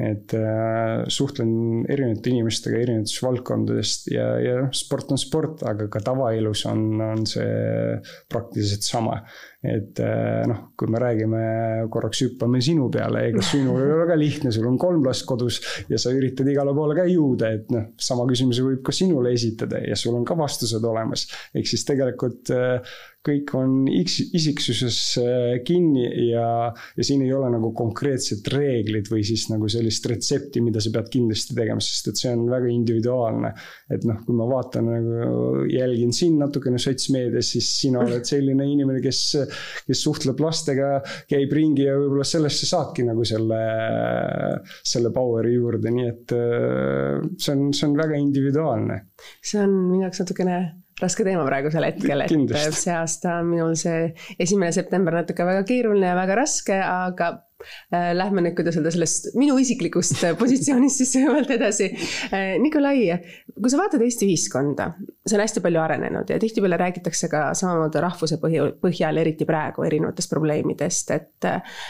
et 0.00 0.32
äh, 0.36 1.02
suhtlen 1.12 1.84
erinevate 1.90 2.30
inimestega 2.32 2.78
erinevatest 2.78 3.24
valdkondadest 3.24 4.10
ja, 4.14 4.28
ja 4.40 4.54
sport 4.76 5.12
on 5.12 5.20
sport, 5.20 5.64
aga 5.66 5.88
ka 5.92 6.02
tavaelus 6.04 6.64
on, 6.70 6.84
on 7.04 7.26
see 7.28 7.98
praktiliselt 8.30 8.86
sama. 8.86 9.20
Et 9.60 10.00
äh, 10.00 10.46
noh, 10.48 10.70
kui 10.78 10.88
me 10.88 11.00
räägime, 11.02 11.40
korraks 11.92 12.22
hüppame 12.24 12.62
sinu 12.64 12.88
peale, 12.92 13.26
ega 13.28 13.44
sinul 13.50 13.76
ei 13.82 13.90
ole 13.90 13.98
väga 14.06 14.16
lihtne, 14.16 14.52
sul 14.54 14.68
on 14.70 14.78
kolm 14.80 15.04
last 15.04 15.26
kodus 15.28 15.60
ja 15.90 16.00
sa 16.00 16.14
üritad 16.16 16.48
igale 16.48 16.72
poole 16.76 16.96
ka 16.96 17.04
jõuda, 17.10 17.52
et 17.58 17.68
noh, 17.74 17.90
sama 18.00 18.24
küsimuse 18.30 18.64
võib 18.64 18.80
ka 18.86 18.94
sinule 18.96 19.34
esitada 19.36 19.82
ja 19.84 19.98
sul 20.00 20.16
on 20.16 20.24
ka 20.24 20.38
vastused 20.38 20.84
olemas. 20.84 21.26
ehk 21.52 21.68
siis 21.68 21.84
tegelikult 21.88 22.54
äh, 22.56 22.80
kõik 23.26 23.50
on 23.58 23.72
isiksuses 23.92 24.96
kinni 25.68 26.06
ja, 26.30 26.44
ja 26.72 27.04
siin 27.04 27.20
ei 27.26 27.32
ole 27.36 27.50
nagu 27.52 27.68
konkreetset 27.76 28.46
reeglit 28.54 29.10
või 29.12 29.20
siis 29.28 29.44
nagu 29.50 29.68
sellist 29.68 30.06
retsepti, 30.08 30.62
mida 30.64 30.80
sa 30.80 30.92
pead 30.94 31.10
kindlasti 31.12 31.56
tegema, 31.58 31.84
sest 31.84 32.08
et 32.08 32.20
see 32.22 32.32
on 32.32 32.46
väga 32.48 32.70
individuaalne. 32.72 33.52
et 33.92 34.06
noh, 34.08 34.22
kui 34.24 34.38
ma 34.38 34.46
vaatan 34.48 34.88
nagu, 34.88 35.66
jälgin 35.68 36.14
sind 36.16 36.40
natukene 36.40 36.80
sotsmeedias, 36.80 37.52
siis 37.52 37.68
sina 37.82 38.00
oled 38.06 38.24
selline 38.24 38.64
inimene, 38.64 39.02
kes, 39.04 39.20
kes 39.86 40.04
suhtleb 40.06 40.40
lastega, 40.42 40.90
käib 41.30 41.54
ringi 41.56 41.86
ja 41.88 41.96
võib-olla 41.98 42.26
sellest 42.26 42.64
sa 42.64 42.70
saadki 42.74 43.06
nagu 43.08 43.24
selle, 43.28 43.62
selle 44.92 45.12
power'i 45.14 45.56
juurde, 45.56 45.94
nii 45.94 46.10
et 46.10 46.36
see 47.40 47.56
on, 47.56 47.70
see 47.76 47.88
on 47.88 47.98
väga 47.98 48.20
individuaalne. 48.20 49.02
see 49.42 49.62
on 49.62 49.74
minu 49.90 50.06
jaoks 50.06 50.24
natukene 50.24 50.60
raske 51.02 51.26
teema 51.26 51.44
praegusel 51.46 51.86
hetkel, 51.88 52.24
et 52.26 52.76
see 52.76 52.94
aasta 52.94 53.38
on 53.40 53.52
minul 53.52 53.76
see 53.78 54.10
esimene 54.40 54.72
september 54.74 55.20
natuke 55.20 55.46
väga 55.46 55.62
keeruline 55.68 56.10
ja 56.10 56.16
väga 56.18 56.36
raske, 56.42 56.76
aga 56.80 57.30
äh, 57.94 58.10
Lähme 58.16 58.44
nüüd, 58.44 58.56
kuidas 58.58 58.78
öelda, 58.78 58.92
sellest 58.94 59.30
minu 59.38 59.58
isiklikust 59.60 60.24
positsioonist 60.40 61.02
siis 61.02 61.14
kõigepealt 61.18 61.54
edasi. 61.56 61.90
Äh, 62.32 62.56
Nikolai, 62.62 63.06
kui 63.56 63.72
sa 63.72 63.80
vaatad 63.80 64.04
Eesti 64.04 64.28
ühiskonda, 64.28 64.90
see 65.26 65.38
on 65.38 65.44
hästi 65.44 65.64
palju 65.64 65.82
arenenud 65.82 66.30
ja 66.32 66.40
tihtipeale 66.42 66.80
räägitakse 66.80 67.30
ka 67.32 67.48
samamoodi 67.58 68.04
rahvuse 68.04 68.40
põhjal, 68.42 69.24
eriti 69.24 69.48
praegu, 69.48 69.84
erinevatest 69.88 70.32
probleemidest, 70.32 71.16
et 71.16 71.50
äh, 71.50 71.80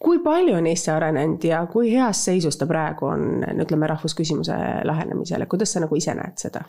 kui 0.00 0.20
palju 0.24 0.56
on 0.56 0.66
Eesti 0.66 0.92
arenenud 0.94 1.44
ja 1.44 1.60
kui 1.70 1.92
heas 1.92 2.24
seisus 2.24 2.56
ta 2.58 2.68
praegu 2.68 3.10
on, 3.10 3.44
ütleme, 3.64 3.88
rahvusküsimuse 3.90 4.56
lahenemisel, 4.88 5.44
kuidas 5.50 5.74
sa 5.74 5.84
nagu 5.84 5.98
ise 5.98 6.16
näed 6.16 6.40
seda? 6.40 6.64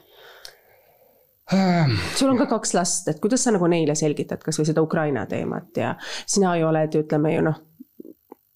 Sul 2.16 2.32
on 2.32 2.40
ka 2.40 2.48
kaks 2.56 2.76
last, 2.78 3.10
et 3.12 3.20
kuidas 3.24 3.44
sa 3.44 3.54
nagu 3.56 3.68
neile 3.72 3.96
selgitad 3.98 4.44
kasvõi 4.44 4.70
seda 4.70 4.84
Ukraina 4.86 5.26
teemat 5.30 5.78
ja 5.78 5.96
sina 6.26 6.56
ju 6.60 6.70
oled, 6.70 6.96
ütleme 7.04 7.36
ju 7.36 7.44
noh, 7.50 7.60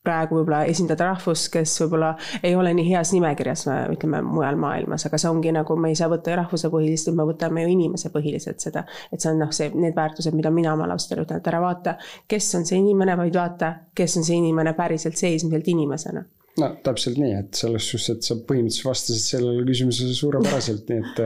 praegu 0.05 0.39
võib-olla 0.39 0.61
esindad 0.69 1.01
rahvust, 1.01 1.49
kes 1.53 1.73
võib-olla 1.81 2.11
ei 2.45 2.53
ole 2.57 2.73
nii 2.77 2.85
heas 2.91 3.11
nimekirjas, 3.15 3.65
ütleme 3.95 4.21
mujal 4.25 4.59
maailmas, 4.61 5.07
aga 5.07 5.19
see 5.21 5.31
ongi 5.31 5.53
nagu, 5.55 5.77
me 5.81 5.91
ei 5.91 5.99
saa 5.99 6.11
võtta 6.11 6.37
rahvusepõhilist, 6.41 7.11
me 7.15 7.25
võtame 7.27 7.65
ju 7.65 7.73
inimesepõhiliselt 7.73 8.63
seda. 8.67 8.85
et 9.11 9.21
see 9.21 9.31
on 9.33 9.41
noh, 9.41 9.51
see, 9.55 9.71
need 9.73 9.97
väärtused, 9.97 10.35
mida 10.37 10.53
mina 10.53 10.75
oma 10.77 10.89
lastele 10.91 11.25
ütlen, 11.25 11.41
et 11.41 11.51
ära 11.51 11.61
vaata, 11.63 11.97
kes 12.29 12.51
on 12.59 12.67
see 12.69 12.79
inimene, 12.81 13.17
vaid 13.17 13.35
vaata, 13.35 13.73
kes 13.97 14.19
on 14.21 14.27
see 14.27 14.39
inimene 14.43 14.75
päriselt 14.77 15.17
seismiselt 15.19 15.73
inimesena 15.73 16.25
no 16.61 16.69
täpselt 16.85 17.17
nii, 17.19 17.33
et 17.35 17.57
selles 17.59 17.87
suhtes, 17.91 18.13
et 18.13 18.27
sa 18.27 18.37
põhimõtteliselt 18.47 18.87
vastasid 18.87 19.25
sellele 19.33 19.65
küsimusele 19.67 20.13
suurepäraselt, 20.15 20.91
nii 20.91 21.01
et 21.01 21.19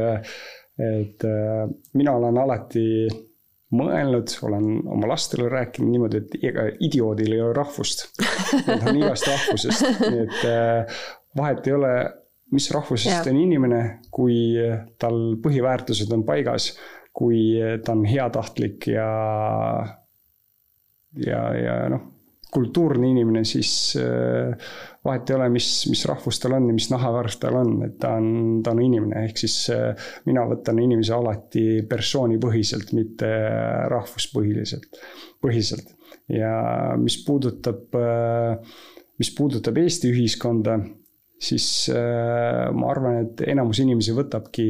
et 0.80 1.26
äh, 1.28 1.66
mina 2.00 2.16
olen 2.18 2.38
alati 2.40 2.84
mõelnud, 3.76 4.32
olen 4.48 4.70
oma 4.90 5.12
lastele 5.12 5.50
rääkinud 5.52 5.92
niimoodi, 5.94 6.22
et 6.24 6.38
ega 6.50 6.66
idioodil 6.82 7.36
ei 7.36 7.42
ole 7.44 7.54
rahvust. 7.58 8.08
Nad 8.66 8.88
on 8.90 9.02
igast 9.02 9.28
rahvusest, 9.30 10.02
nii 10.06 10.24
et 10.26 10.40
äh, 10.50 11.02
vahet 11.38 11.68
ei 11.70 11.76
ole, 11.78 11.94
mis 12.56 12.70
rahvusest 12.74 13.30
on 13.30 13.38
inimene, 13.38 13.82
kui 14.10 14.56
tal 15.02 15.20
põhiväärtused 15.44 16.10
on 16.16 16.26
paigas, 16.26 16.72
kui 17.14 17.60
ta 17.86 17.94
on 17.94 18.06
heatahtlik 18.10 18.88
ja, 18.90 19.10
ja, 21.20 21.44
ja 21.60 21.76
noh 21.94 22.09
kultuurne 22.54 23.10
inimene, 23.10 23.44
siis 23.46 23.72
äh, 24.00 24.70
vahet 25.06 25.30
ei 25.30 25.38
ole, 25.38 25.50
mis, 25.54 25.70
mis 25.90 26.02
rahvus 26.10 26.40
tal 26.42 26.56
on 26.58 26.70
ja 26.70 26.76
mis 26.76 26.90
nahavärv 26.92 27.38
tal 27.42 27.60
on, 27.62 27.74
et 27.86 27.98
ta 28.02 28.16
on, 28.18 28.60
ta 28.66 28.74
on 28.74 28.82
inimene, 28.84 29.26
ehk 29.30 29.42
siis 29.42 29.58
äh, 29.74 30.10
mina 30.30 30.46
võtan 30.50 30.82
inimese 30.82 31.14
alati 31.18 31.66
persoonipõhiselt, 31.90 32.94
mitte 32.98 33.30
rahvuspõhiliselt, 33.94 35.02
põhiselt. 35.44 35.94
ja 36.34 36.54
mis 37.02 37.20
puudutab, 37.26 38.00
äh, 38.00 38.80
mis 39.22 39.34
puudutab 39.38 39.78
Eesti 39.84 40.14
ühiskonda 40.14 40.80
siis 41.40 41.66
äh, 41.94 42.68
ma 42.76 42.90
arvan, 42.92 43.22
et 43.24 43.46
enamus 43.48 43.80
inimesi 43.84 44.14
võtabki 44.18 44.68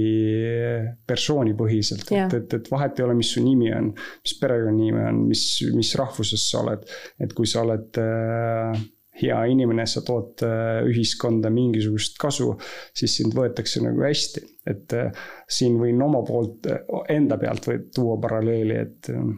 persoonipõhiselt 1.10 2.14
yeah., 2.14 2.30
et, 2.30 2.38
et, 2.44 2.56
et 2.60 2.70
vahet 2.72 3.00
ei 3.00 3.08
ole, 3.08 3.18
mis 3.18 3.34
su 3.34 3.44
nimi 3.44 3.72
on, 3.74 3.90
mis 3.96 4.38
perekonnanimi 4.42 5.04
on, 5.10 5.26
mis, 5.32 5.44
mis 5.74 5.92
rahvusest 5.98 6.54
sa 6.54 6.62
oled. 6.62 6.86
et 7.20 7.34
kui 7.38 7.50
sa 7.50 7.64
oled 7.66 8.00
äh, 8.04 8.88
hea 9.20 9.40
inimene, 9.52 9.86
sa 9.90 10.04
tood 10.06 10.44
äh, 10.46 10.80
ühiskonda 10.88 11.52
mingisugust 11.54 12.18
kasu, 12.22 12.54
siis 12.96 13.18
sind 13.20 13.36
võetakse 13.36 13.84
nagu 13.84 14.04
hästi. 14.06 14.46
et 14.70 14.96
äh, 14.96 15.12
siin 15.50 15.80
võin 15.82 16.02
oma 16.06 16.22
poolt, 16.28 16.70
enda 17.10 17.40
pealt 17.42 17.68
või 17.70 17.80
tuua 17.96 18.20
paralleeli, 18.22 18.78
et 18.78 19.12
äh, 19.14 19.32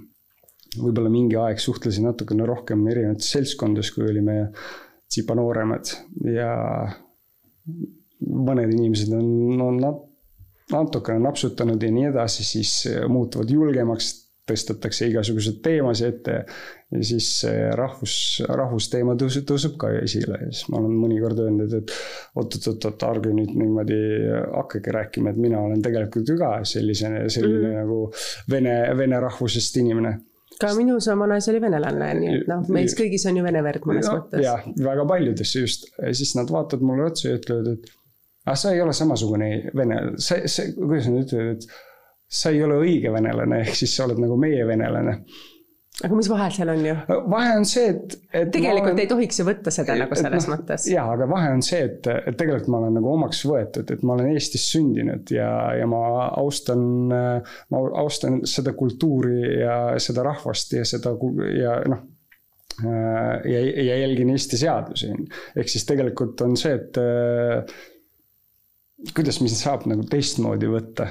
võib-olla 0.81 1.11
mingi 1.11 1.39
aeg 1.39 1.59
suhtlesin 1.59 2.07
natukene 2.07 2.47
rohkem 2.47 2.83
erinevates 2.87 3.31
seltskondades, 3.33 3.91
kui 3.95 4.07
olime 4.07 4.37
tsipa 5.11 5.35
nooremad 5.35 5.95
ja 6.31 6.51
mõned 8.21 8.73
inimesed 8.73 9.13
on, 9.17 9.61
on 9.61 9.79
natukene 10.71 11.19
napsutanud 11.23 11.81
ja 11.83 11.91
nii 11.93 12.09
edasi, 12.11 12.45
siis 12.47 12.73
muutuvad 13.11 13.49
julgemaks, 13.51 14.13
tõstetakse 14.51 15.07
igasuguseid 15.11 15.59
teemasid 15.63 16.07
ette 16.07 16.37
ja 16.91 17.01
siis 17.05 17.27
rahvus, 17.77 18.15
rahvusteema 18.49 19.13
tõuseb, 19.19 19.45
tõuseb 19.47 19.77
ka 19.79 19.91
esile 20.01 20.39
ja 20.41 20.49
siis 20.49 20.65
ma 20.71 20.79
olen 20.81 20.95
mõnikord 20.97 21.39
öelnud, 21.43 21.75
et 21.77 21.93
oot-oot-oot, 22.35 23.05
ärge 23.11 23.35
nüüd 23.37 23.53
niimoodi 23.55 23.99
hakake 24.55 24.95
rääkima, 24.97 25.31
et 25.31 25.39
mina 25.39 25.61
olen 25.61 25.83
tegelikult 25.85 26.33
ju 26.33 26.39
ka 26.41 26.51
sellise, 26.67 27.13
selline 27.29 27.61
mm 27.61 27.69
-hmm. 27.69 27.79
nagu 27.83 28.51
vene, 28.51 28.75
vene 28.97 29.21
rahvusest 29.23 29.77
inimene 29.83 30.17
ka 30.61 30.73
minu 30.77 30.99
sama 31.03 31.27
naise 31.29 31.51
oli 31.53 31.61
venelane, 31.63 32.11
nii 32.19 32.33
et 32.35 32.49
noh, 32.51 32.65
meis 32.73 32.95
kõigis 32.97 33.25
on 33.29 33.39
ju 33.39 33.45
vene 33.45 33.63
verd 33.65 33.87
mõnes 33.89 34.09
no, 34.09 34.17
mõttes. 34.19 34.43
jah, 34.45 34.65
väga 34.85 35.05
paljudes 35.09 35.55
just, 35.55 35.87
siis 36.11 36.35
nad 36.37 36.51
vaatavad 36.53 36.85
mulle 36.85 37.09
otsa 37.11 37.29
ja 37.29 37.39
ütlevad, 37.39 37.71
et 37.75 37.93
aga 38.45 38.57
sa 38.63 38.73
ei 38.75 38.83
ole 38.83 38.93
samasugune 38.97 39.49
vene, 39.77 40.01
sa, 40.21 40.39
sa, 40.49 40.67
kuidas 40.77 41.09
nad 41.11 41.25
ütlevad, 41.25 41.57
et 41.57 42.37
sa 42.41 42.53
ei 42.53 42.61
ole 42.63 42.77
õige 42.83 43.11
venelane, 43.13 43.63
ehk 43.65 43.81
siis 43.81 43.95
sa 43.97 44.07
oled 44.07 44.21
nagu 44.23 44.37
meie 44.39 44.65
venelane 44.67 45.17
aga 45.99 46.17
mis 46.17 46.29
vahe 46.31 46.47
seal 46.55 46.71
on 46.71 46.85
ju? 46.85 46.93
vahe 47.29 47.55
on 47.59 47.65
see, 47.67 47.89
et, 47.91 48.15
et. 48.31 48.51
tegelikult 48.53 48.93
olen... 48.93 49.01
ei 49.03 49.09
tohiks 49.11 49.41
ju 49.41 49.45
võtta 49.47 49.73
seda 49.73 49.97
nagu 49.99 50.17
selles 50.17 50.47
no, 50.47 50.55
mõttes. 50.55 50.87
jaa, 50.89 51.05
aga 51.15 51.27
vahe 51.29 51.51
on 51.57 51.63
see, 51.65 51.81
et, 51.89 52.07
et 52.15 52.37
tegelikult 52.39 52.71
ma 52.73 52.79
olen 52.81 52.95
nagu 52.97 53.11
omaks 53.11 53.43
võetud, 53.49 53.91
et 53.93 54.05
ma 54.07 54.15
olen 54.15 54.31
Eestis 54.33 54.65
sündinud 54.71 55.33
ja, 55.35 55.51
ja 55.77 55.89
ma 55.89 56.01
austan, 56.39 56.81
ma 57.11 57.83
austan 58.01 58.41
seda 58.49 58.73
kultuuri 58.77 59.39
ja 59.61 59.77
seda 60.01 60.25
rahvast 60.31 60.73
ja 60.79 60.87
seda 60.87 61.13
ja 61.57 61.77
noh 61.91 62.01
ja, 63.45 63.59
ja 63.59 63.97
jälgin 63.99 64.29
Eesti 64.33 64.57
seadusi. 64.57 65.11
ehk 65.59 65.69
siis 65.69 65.85
tegelikult 65.85 66.41
on 66.41 66.55
see, 66.57 66.73
et 66.79 66.97
kuidas 69.15 69.41
mind 69.41 69.57
saab 69.57 69.85
nagu 69.91 70.05
teistmoodi 70.09 70.69
võtta 70.71 71.07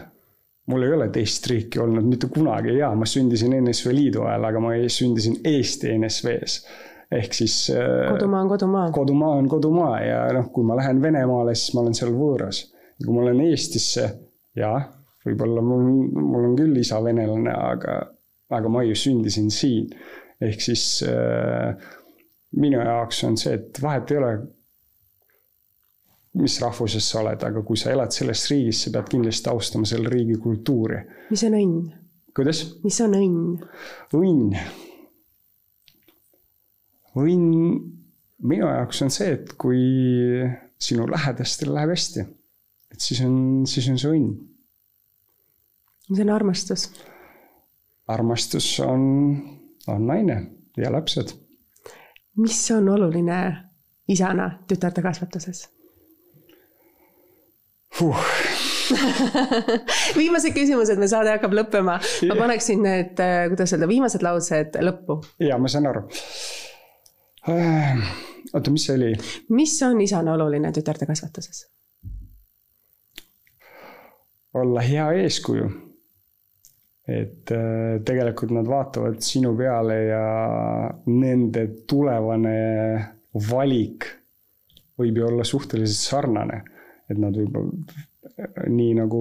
mul 0.70 0.86
ei 0.86 0.94
ole 0.94 1.08
teist 1.14 1.46
riiki 1.50 1.80
olnud 1.82 2.06
mitte 2.06 2.30
kunagi 2.32 2.76
ja 2.78 2.92
ma 2.96 3.08
sündisin 3.08 3.56
NSV 3.58 3.94
Liidu 3.94 4.24
ajal, 4.26 4.46
aga 4.50 4.62
ma 4.62 4.76
sündisin 4.86 5.40
Eesti 5.44 5.96
NSV-s. 5.98 6.60
ehk 7.10 7.34
siis. 7.34 7.56
Äh, 7.74 8.06
kodumaa 8.12 8.44
on 8.44 8.48
kodumaa. 8.48 8.90
kodumaa 8.94 9.34
on 9.40 9.48
kodumaa 9.50 10.00
ja 10.04 10.20
noh, 10.36 10.50
kui 10.54 10.66
ma 10.66 10.78
lähen 10.78 11.02
Venemaale, 11.02 11.54
siis 11.58 11.74
ma 11.74 11.84
olen 11.84 11.98
seal 11.98 12.14
võõras. 12.14 12.64
kui 13.04 13.14
ma 13.16 13.26
lähen 13.26 13.42
Eestisse, 13.48 14.06
jah, 14.56 14.86
võib-olla 15.26 15.64
mul, 15.64 15.90
mul 16.14 16.50
on 16.52 16.56
küll 16.58 16.80
isa 16.80 17.00
venelane, 17.04 17.52
aga, 17.52 18.00
aga 18.50 18.72
ma 18.72 18.84
ju 18.86 18.94
sündisin 18.98 19.50
siin. 19.50 19.90
ehk 20.40 20.62
siis 20.64 21.02
äh, 21.04 21.74
minu 22.56 22.80
jaoks 22.80 23.24
on 23.28 23.36
see, 23.36 23.58
et 23.58 23.82
vahet 23.82 24.10
ei 24.10 24.18
ole 24.18 24.32
mis 26.38 26.60
rahvusest 26.62 27.10
sa 27.10 27.20
oled, 27.24 27.42
aga 27.42 27.62
kui 27.66 27.78
sa 27.78 27.90
elad 27.90 28.14
selles 28.14 28.44
riigis, 28.50 28.84
sa 28.84 28.92
pead 28.94 29.08
kindlasti 29.10 29.50
austama 29.50 29.88
selle 29.88 30.10
riigi 30.12 30.38
kultuuri. 30.42 31.00
mis 31.30 31.42
on 31.46 31.56
õnn? 31.58 31.88
kuidas? 32.36 32.62
mis 32.84 33.00
on 33.02 33.16
õnn? 33.18 33.40
õnn. 34.14 34.58
õnn 37.18 37.48
minu 38.46 38.68
jaoks 38.68 39.02
on 39.02 39.10
see, 39.10 39.32
et 39.34 39.56
kui 39.60 39.80
sinu 40.80 41.08
lähedastel 41.10 41.74
läheb 41.74 41.94
hästi, 41.96 42.24
et 42.94 43.02
siis 43.02 43.24
on, 43.26 43.66
siis 43.66 43.90
on 43.90 43.98
see 43.98 44.14
õnn. 44.14 44.30
mis 46.12 46.22
on 46.22 46.30
armastus? 46.36 46.86
armastus 48.10 48.70
on, 48.86 49.02
on 49.90 50.06
naine 50.06 50.38
ja 50.78 50.94
lapsed. 50.94 51.34
mis 52.38 52.62
on 52.70 52.88
oluline 52.94 53.42
isana 54.10 54.52
tütarde 54.70 55.02
kasvatuses? 55.02 55.66
Huh. 57.98 58.24
viimased 60.18 60.54
küsimused, 60.54 60.98
me 60.98 61.08
saade 61.10 61.32
hakkab 61.34 61.54
lõppema. 61.54 61.98
ma 62.30 62.38
paneksin 62.38 62.82
need, 62.84 63.20
äh, 63.22 63.44
kuidas 63.52 63.74
öelda, 63.74 63.88
viimased 63.90 64.24
laused 64.26 64.78
lõppu. 64.86 65.20
ja 65.42 65.58
ma 65.58 65.70
saan 65.70 65.90
aru. 65.90 66.06
Äh, 67.50 68.00
oota, 68.52 68.72
mis 68.72 68.86
see 68.88 68.96
oli? 68.98 69.12
mis 69.56 69.76
on 69.86 70.00
isana 70.04 70.34
oluline 70.36 70.72
tütarde 70.76 71.08
kasvatuses? 71.10 71.68
olla 74.54 74.82
hea 74.82 75.06
eeskuju. 75.24 75.70
et 77.10 77.50
äh, 77.54 78.00
tegelikult 78.06 78.52
nad 78.54 78.68
vaatavad 78.70 79.22
sinu 79.24 79.54
peale 79.58 80.02
ja 80.08 80.24
nende 81.10 81.66
tulevane 81.90 82.58
valik 83.50 84.06
võib 85.00 85.16
ju 85.18 85.26
olla 85.26 85.46
suhteliselt 85.46 86.10
sarnane 86.10 86.60
et 87.10 87.18
nad 87.20 87.36
võib-olla, 87.36 87.98
nii 88.70 88.94
nagu 88.98 89.20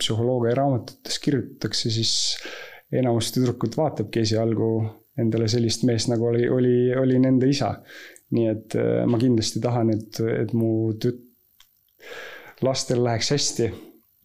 psühholoogia 0.00 0.56
raamatutes 0.58 1.18
kirjutatakse, 1.24 1.92
siis 1.94 2.12
enamus 2.92 3.32
tüdrukut 3.34 3.76
vaatabki 3.78 4.24
esialgu 4.24 4.70
endale 5.18 5.48
sellist 5.50 5.84
meest, 5.88 6.10
nagu 6.12 6.28
oli, 6.30 6.46
oli, 6.48 6.76
oli 6.96 7.18
nende 7.22 7.48
isa. 7.50 7.74
nii 8.28 8.48
et 8.50 8.74
äh, 8.76 9.06
ma 9.08 9.16
kindlasti 9.16 9.60
tahan, 9.64 9.88
et, 9.94 10.18
et 10.20 10.50
mu 10.52 10.92
tüt-, 11.00 11.24
lastel 12.60 13.00
läheks 13.04 13.30
hästi 13.32 13.68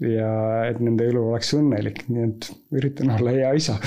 ja 0.04 0.32
et 0.68 0.82
nende 0.84 1.06
elu 1.08 1.22
oleks 1.30 1.54
õnnelik, 1.56 2.04
nii 2.12 2.26
et 2.28 2.50
üritan 2.76 3.14
olla 3.16 3.32
hea 3.32 3.54
isa 3.56 3.78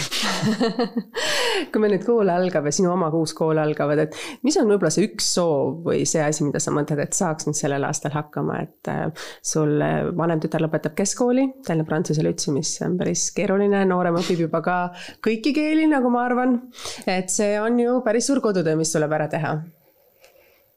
kui 1.73 1.83
meil 1.83 1.97
nüüd 1.97 2.07
kool 2.07 2.31
algab 2.33 2.67
ja 2.69 2.75
sinu 2.75 2.93
oma 2.93 3.11
uus 3.17 3.35
kool 3.37 3.61
algavad, 3.63 4.05
et 4.07 4.19
mis 4.47 4.57
on 4.61 4.69
võib-olla 4.71 4.93
see 4.95 5.09
üks 5.09 5.31
soov 5.37 5.87
või 5.87 6.05
see 6.09 6.25
asi, 6.25 6.45
mida 6.47 6.61
sa 6.63 6.75
mõtled, 6.75 7.01
et 7.03 7.17
saaks 7.17 7.49
nüüd 7.49 7.59
sellel 7.59 7.87
aastal 7.89 8.15
hakkama, 8.17 8.59
et 8.67 8.93
äh, 8.93 9.07
sul 9.45 9.81
vanem 10.17 10.43
tütar 10.43 10.65
lõpetab 10.65 10.97
keskkooli, 10.99 11.49
Tallinna 11.67 11.89
Prantsuse 11.89 12.25
Lütsi, 12.27 12.53
mis 12.55 12.75
on 12.87 12.99
päris 13.01 13.29
keeruline, 13.37 13.85
noorem 13.89 14.21
õpib 14.21 14.47
juba 14.47 14.63
ka 14.65 14.77
kõiki 15.25 15.55
keeli, 15.57 15.89
nagu 15.91 16.13
ma 16.13 16.27
arvan. 16.27 16.61
et 17.07 17.33
see 17.33 17.57
on 17.61 17.81
ju 17.81 18.01
päris 18.05 18.29
suur 18.29 18.43
kodutöö, 18.45 18.77
mis 18.79 18.93
tuleb 18.95 19.13
ära 19.17 19.29
teha 19.33 19.57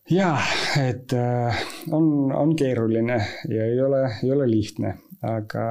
jaa, 0.09 0.37
et 0.81 1.13
äh, 1.13 1.59
on, 1.91 2.31
on 2.33 2.55
keeruline 2.57 3.19
ja 3.49 3.65
ei 3.65 3.81
ole, 3.81 4.03
ei 4.23 4.31
ole 4.33 4.47
lihtne, 4.49 4.95
aga 5.25 5.65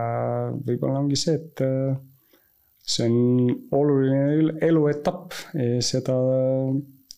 võib-olla 0.67 1.03
ongi 1.03 1.19
see, 1.19 1.39
et 1.41 1.63
äh, 1.67 1.97
see 2.89 3.09
on 3.09 3.51
oluline 3.77 4.55
eluetapp 4.65 5.35
ja 5.55 5.83
seda 5.85 6.17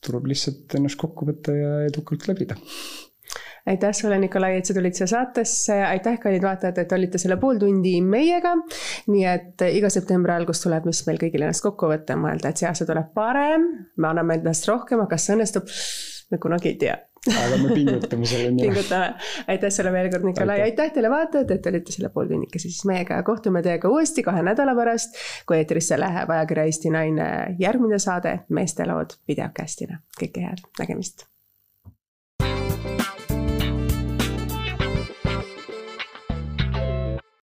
tuleb 0.01 0.27
lihtsalt 0.33 0.75
ennast 0.79 0.99
kokku 1.01 1.29
võtta 1.29 1.55
ja 1.55 1.77
edukalt 1.87 2.27
läbida. 2.31 2.57
Aitäh 3.69 3.93
sulle, 3.95 4.17
Nikolai, 4.19 4.55
et 4.57 4.67
sa 4.67 4.75
tulid 4.75 4.97
siia 4.97 5.07
saatesse, 5.11 5.75
aitäh, 5.85 6.17
kallid 6.23 6.43
vaatajad, 6.43 6.79
et 6.81 6.95
olite 6.97 7.21
selle 7.21 7.37
pool 7.39 7.61
tundi 7.61 7.99
meiega. 8.01 8.55
nii 9.13 9.27
et 9.29 9.67
iga 9.69 9.91
septembri 9.93 10.33
algus 10.33 10.65
tuleb, 10.65 10.89
mis 10.89 11.05
meil 11.07 11.21
kõigil 11.21 11.45
ennast 11.45 11.67
kokku 11.67 11.93
võtta 11.93 12.17
mõelda, 12.19 12.51
et 12.51 12.63
see 12.63 12.71
aasta 12.71 12.89
tuleb 12.89 13.13
parem, 13.15 13.69
me 14.01 14.11
anname 14.11 14.41
endast 14.41 14.67
rohkem, 14.71 15.05
aga 15.05 15.13
kas 15.13 15.29
see 15.29 15.37
õnnestub, 15.37 15.71
me 16.33 16.41
kunagi 16.41 16.73
ei 16.73 16.81
tea 16.81 16.97
aga 17.29 17.57
me 17.63 17.75
pingutame 17.75 18.27
selle 18.27 18.51
nimel. 18.51 18.71
pingutame, 18.71 19.15
aitäh 19.53 19.73
sulle 19.75 19.93
veel 19.93 20.11
kord, 20.13 20.25
Nikolai, 20.25 20.61
aitäh. 20.69 20.93
Teile 20.95 21.11
vaatajad, 21.13 21.51
et 21.55 21.67
olite 21.71 21.93
selle 21.93 22.09
pooltunnikese 22.15 22.69
siis 22.69 22.85
meiega 22.89 23.21
ja 23.21 23.27
kohtume 23.27 23.63
teiega 23.67 23.89
uuesti 23.93 24.25
kahe 24.27 24.43
nädala 24.47 24.75
pärast, 24.79 25.19
kui 25.47 25.61
eetrisse 25.61 26.01
läheb 26.01 26.31
ajakirja 26.37 26.69
Eesti 26.71 26.95
Naine 26.95 27.31
järgmine 27.61 27.99
saade 27.99 28.39
Meestelood 28.49 29.19
videokastina. 29.29 30.01
kõike 30.21 30.47
head, 30.49 30.65
nägemist 30.81 31.29